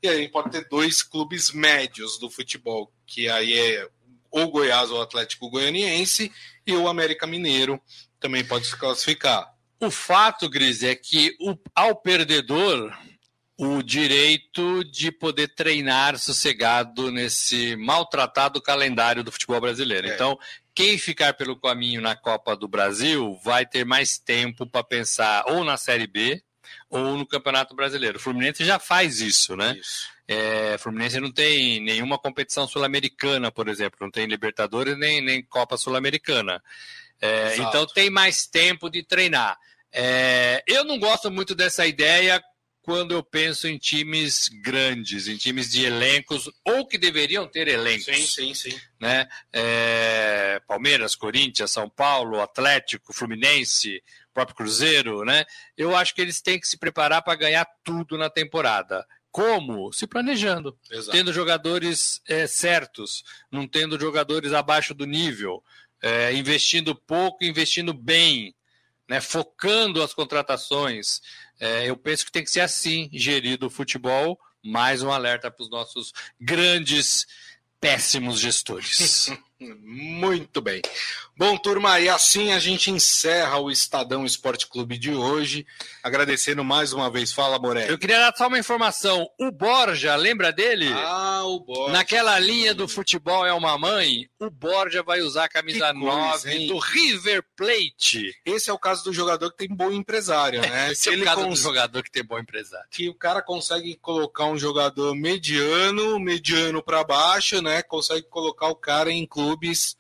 E 0.02 0.08
aí 0.08 0.30
pode 0.30 0.50
ter 0.50 0.66
dois 0.70 1.04
clubes 1.04 1.52
médios 1.52 2.18
do 2.18 2.30
futebol, 2.30 2.92
que 3.06 3.28
aí 3.28 3.54
é 3.54 3.90
o 4.32 4.48
Goiás 4.48 4.90
ou 4.90 5.02
Atlético 5.02 5.50
Goianiense 5.50 6.32
e 6.66 6.74
o 6.74 6.88
América 6.88 7.28
Mineiro 7.28 7.82
também 8.18 8.46
pode 8.46 8.66
se 8.66 8.78
classificar. 8.78 9.46
O 9.80 9.92
fato, 9.92 10.50
Gris, 10.50 10.84
é 10.84 10.96
que 10.96 11.36
o, 11.40 11.56
ao 11.76 11.96
perdedor 11.96 12.98
o 13.60 13.82
direito 13.82 14.84
de 14.86 15.12
poder 15.12 15.48
treinar 15.50 16.18
sossegado 16.18 17.12
nesse 17.12 17.76
maltratado 17.76 18.62
calendário 18.62 19.24
do 19.24 19.32
futebol 19.32 19.60
brasileiro. 19.60 20.08
É. 20.08 20.14
Então, 20.14 20.38
quem 20.78 20.96
ficar 20.96 21.34
pelo 21.34 21.60
caminho 21.60 22.00
na 22.00 22.16
Copa 22.16 22.56
do 22.56 22.68
Brasil 22.68 23.36
vai 23.44 23.66
ter 23.66 23.84
mais 23.84 24.20
tempo 24.20 24.64
para 24.64 24.84
pensar 24.84 25.44
ou 25.48 25.64
na 25.64 25.76
Série 25.76 26.06
B 26.06 26.40
ou 26.88 27.18
no 27.18 27.26
Campeonato 27.26 27.76
Brasileiro. 27.76 28.20
O 28.20 28.22
Fluminense 28.22 28.64
já 28.64 28.78
faz 28.78 29.20
isso, 29.20 29.56
né? 29.56 29.76
Isso. 29.76 30.08
É, 30.28 30.78
Fluminense 30.78 31.20
não 31.20 31.32
tem 31.32 31.82
nenhuma 31.82 32.20
competição 32.20 32.68
sul-americana, 32.68 33.52
por 33.52 33.68
exemplo, 33.68 33.98
não 34.00 34.12
tem 34.12 34.28
Libertadores 34.28 34.96
nem, 35.00 35.20
nem 35.20 35.42
Copa 35.42 35.78
Sul-Americana. 35.78 36.62
É, 37.20 37.56
então 37.58 37.88
tem 37.88 38.12
mais 38.12 38.46
tempo 38.46 38.88
de 38.88 39.02
treinar. 39.02 39.58
É, 39.92 40.64
eu 40.68 40.84
não 40.84 41.00
gosto 41.00 41.32
muito 41.32 41.56
dessa 41.56 41.88
ideia 41.88 42.40
quando 42.88 43.12
eu 43.12 43.22
penso 43.22 43.68
em 43.68 43.78
times 43.78 44.48
grandes, 44.64 45.28
em 45.28 45.36
times 45.36 45.70
de 45.70 45.84
elencos, 45.84 46.50
ou 46.64 46.88
que 46.88 46.98
deveriam 46.98 47.46
ter 47.46 47.68
elencos. 47.68 48.06
Sim, 48.06 48.54
sim, 48.54 48.54
sim. 48.54 48.80
Né? 48.98 49.28
É, 49.52 50.62
Palmeiras, 50.66 51.14
Corinthians, 51.14 51.70
São 51.70 51.90
Paulo, 51.90 52.40
Atlético, 52.40 53.12
Fluminense, 53.12 54.02
próprio 54.34 54.56
Cruzeiro, 54.56 55.26
né? 55.26 55.44
Eu 55.76 55.98
acho 55.98 56.16
que 56.16 56.22
eles 56.22 56.42
têm 56.42 56.58
que 56.58 56.66
se 56.66 56.78
preparar 56.78 57.22
para 57.22 57.36
ganhar 57.36 57.68
tudo 57.84 58.18
na 58.18 58.30
temporada. 58.30 59.06
Como? 59.32 59.92
Se 59.92 60.08
planejando, 60.08 60.80
Exato. 60.90 61.12
tendo 61.12 61.34
jogadores 61.34 62.22
é, 62.26 62.48
certos, 62.48 63.22
não 63.52 63.68
tendo 63.68 64.00
jogadores 64.00 64.54
abaixo 64.54 64.94
do 64.94 65.06
nível, 65.06 65.62
é, 66.02 66.32
investindo 66.32 66.96
pouco, 66.96 67.44
investindo 67.44 67.94
bem, 67.94 68.56
né, 69.10 69.22
focando 69.22 70.02
as 70.02 70.14
contratações. 70.14 71.22
É, 71.60 71.90
eu 71.90 71.98
penso 71.98 72.26
que 72.26 72.32
tem 72.32 72.44
que 72.44 72.52
ser 72.52 72.62
assim 72.62 73.10
gerido 73.12 73.68
o 73.68 73.70
futebol. 73.70 74.40
Mais 74.64 75.02
um 75.02 75.12
alerta 75.12 75.50
para 75.50 75.64
os 75.64 75.70
nossos 75.70 76.14
grandes, 76.40 77.26
péssimos 77.80 78.40
gestores. 78.40 79.30
Muito 79.60 80.62
bem. 80.62 80.82
Bom, 81.36 81.58
turma, 81.58 82.00
e 82.00 82.08
assim 82.08 82.52
a 82.52 82.60
gente 82.60 82.92
encerra 82.92 83.58
o 83.58 83.72
Estadão 83.72 84.24
Esporte 84.24 84.68
Clube 84.68 85.00
de 85.00 85.14
hoje. 85.14 85.66
Agradecendo 86.04 86.64
mais 86.64 86.94
uma 86.94 87.10
vez. 87.10 87.32
Fala, 87.32 87.58
Moré. 87.58 87.90
Eu 87.90 87.98
queria 87.98 88.20
dar 88.20 88.36
só 88.36 88.48
uma 88.48 88.60
informação. 88.60 89.28
O 89.40 89.52
Borja, 89.52 90.16
lembra 90.16 90.52
dele? 90.52 90.88
Ah, 90.94 91.44
o 91.44 91.60
Borja. 91.60 91.94
Naquela 91.94 92.38
linha 92.38 92.74
do 92.74 92.88
futebol 92.88 93.46
é 93.46 93.54
uma 93.54 93.78
mãe, 93.80 94.30
o 94.40 94.50
Borja 94.50 95.02
vai 95.02 95.22
usar 95.22 95.46
a 95.46 95.50
camisa 95.50 95.92
9 95.92 96.68
do 96.68 96.78
River 96.78 97.44
Plate. 97.56 98.36
Esse 98.46 98.70
é 98.70 98.74
o 98.74 98.80
caso 98.80 99.04
do 99.06 99.14
jogador 99.14 99.50
que 99.52 99.58
tem 99.58 99.76
bom 99.76 99.92
empresário, 99.92 100.62
né? 100.62 100.90
Esse 100.94 101.10
é 101.10 101.18
o 101.18 101.24
caso 101.24 101.42
cons... 101.42 101.60
do 101.60 101.64
jogador 101.64 102.04
que 102.04 102.12
tem 102.12 102.24
bom 102.24 102.38
empresário. 102.38 102.88
Que 102.92 103.10
o 103.10 103.16
cara 103.16 103.42
consegue 103.42 103.96
colocar 103.96 104.46
um 104.46 104.58
jogador 104.58 105.16
mediano, 105.16 106.20
mediano 106.20 106.84
para 106.84 107.04
baixo, 107.04 107.60
né? 107.60 107.82
Consegue 107.82 108.28
colocar 108.28 108.68
o 108.68 108.76
cara 108.76 109.12
em 109.12 109.26
clube 109.26 109.47
clubes. 109.48 109.96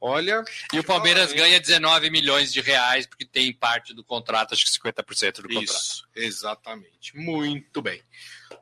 Olha. 0.00 0.44
E 0.72 0.78
o 0.78 0.84
Palmeiras 0.84 1.32
ganha 1.32 1.58
19 1.58 2.08
milhões 2.10 2.52
de 2.52 2.60
reais, 2.60 3.04
porque 3.06 3.24
tem 3.24 3.52
parte 3.52 3.92
do 3.92 4.04
contrato, 4.04 4.54
acho 4.54 4.64
que 4.64 4.70
50% 4.70 5.42
do 5.42 5.42
contrato. 5.42 5.64
Isso, 5.64 6.08
exatamente. 6.14 7.16
Muito 7.16 7.82
bem. 7.82 8.00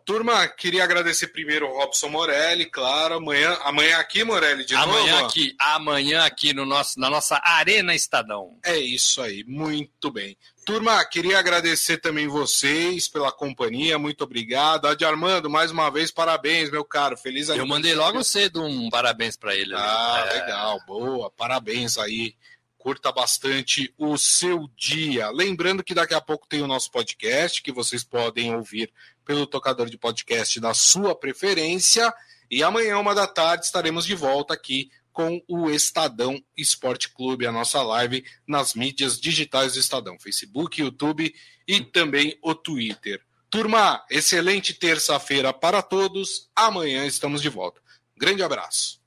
Turma, 0.07 0.47
queria 0.47 0.85
agradecer 0.85 1.27
primeiro 1.27 1.67
o 1.67 1.79
Robson 1.79 2.09
Morelli, 2.09 2.67
claro. 2.67 3.17
Amanhã, 3.17 3.59
amanhã 3.65 3.99
aqui, 3.99 4.23
Morelli, 4.23 4.65
de 4.65 4.73
amanhã 4.73 5.15
novo? 5.15 5.27
Aqui, 5.27 5.57
amanhã 5.59 6.23
aqui 6.25 6.55
no 6.55 6.65
nosso, 6.65 7.01
na 7.01 7.11
nossa 7.11 7.41
Arena 7.43 7.93
Estadão. 7.93 8.57
É 8.65 8.79
isso 8.79 9.21
aí, 9.21 9.43
muito 9.43 10.09
bem. 10.13 10.39
Turma, 10.65 11.05
queria 11.07 11.41
agradecer 11.41 11.97
também 11.97 12.29
vocês 12.29 13.09
pela 13.09 13.33
companhia, 13.33 13.99
muito 13.99 14.23
obrigado. 14.23 14.87
Adi 14.87 15.05
Armando, 15.05 15.51
mais 15.51 15.73
uma 15.73 15.91
vez, 15.91 16.13
parabéns, 16.13 16.71
meu 16.71 16.85
caro. 16.85 17.17
Feliz 17.17 17.49
Eu 17.49 17.67
mandei 17.67 17.93
logo 17.93 18.23
cedo 18.23 18.63
um 18.63 18.89
parabéns 18.89 19.37
para 19.37 19.57
ele. 19.57 19.75
Ah, 19.75 20.25
é... 20.29 20.35
legal, 20.35 20.81
boa, 20.87 21.33
parabéns 21.33 21.99
aí. 21.99 22.37
Curta 22.79 23.11
bastante 23.11 23.93
o 23.99 24.17
seu 24.17 24.71
dia. 24.77 25.31
Lembrando 25.31 25.83
que 25.83 25.93
daqui 25.93 26.15
a 26.15 26.21
pouco 26.21 26.47
tem 26.47 26.63
o 26.63 26.69
nosso 26.69 26.93
podcast, 26.93 27.61
que 27.61 27.73
vocês 27.73 28.05
podem 28.05 28.55
ouvir 28.55 28.93
pelo 29.27 29.47
tocador 29.47 29.91
de 29.91 29.99
podcast 29.99 30.59
da 30.61 30.73
sua 30.73 31.15
preferência. 31.15 32.15
E 32.51 32.63
amanhã, 32.63 32.99
uma 32.99 33.15
da 33.15 33.27
tarde, 33.27 33.67
estaremos 33.67 34.07
de 34.07 34.15
volta 34.15 34.55
aqui 34.55 34.89
com 35.13 35.43
o 35.49 35.69
Estadão 35.69 36.41
Esporte 36.57 37.13
Clube, 37.13 37.47
a 37.47 37.53
nossa 37.53 37.83
live 37.83 38.25
nas 38.47 38.75
mídias 38.75 39.21
digitais 39.21 39.73
do 39.75 39.81
Estadão, 39.81 40.19
Facebook, 40.19 40.81
YouTube 40.81 41.35
e 41.67 41.81
também 41.81 42.39
o 42.43 42.55
Twitter. 42.55 43.21
Turma, 43.51 44.05
excelente 44.11 44.75
terça-feira 44.75 45.53
para 45.53 45.83
todos. 45.83 46.49
Amanhã 46.55 47.05
estamos 47.05 47.43
de 47.43 47.49
volta. 47.49 47.81
Grande 48.17 48.43
abraço. 48.43 49.05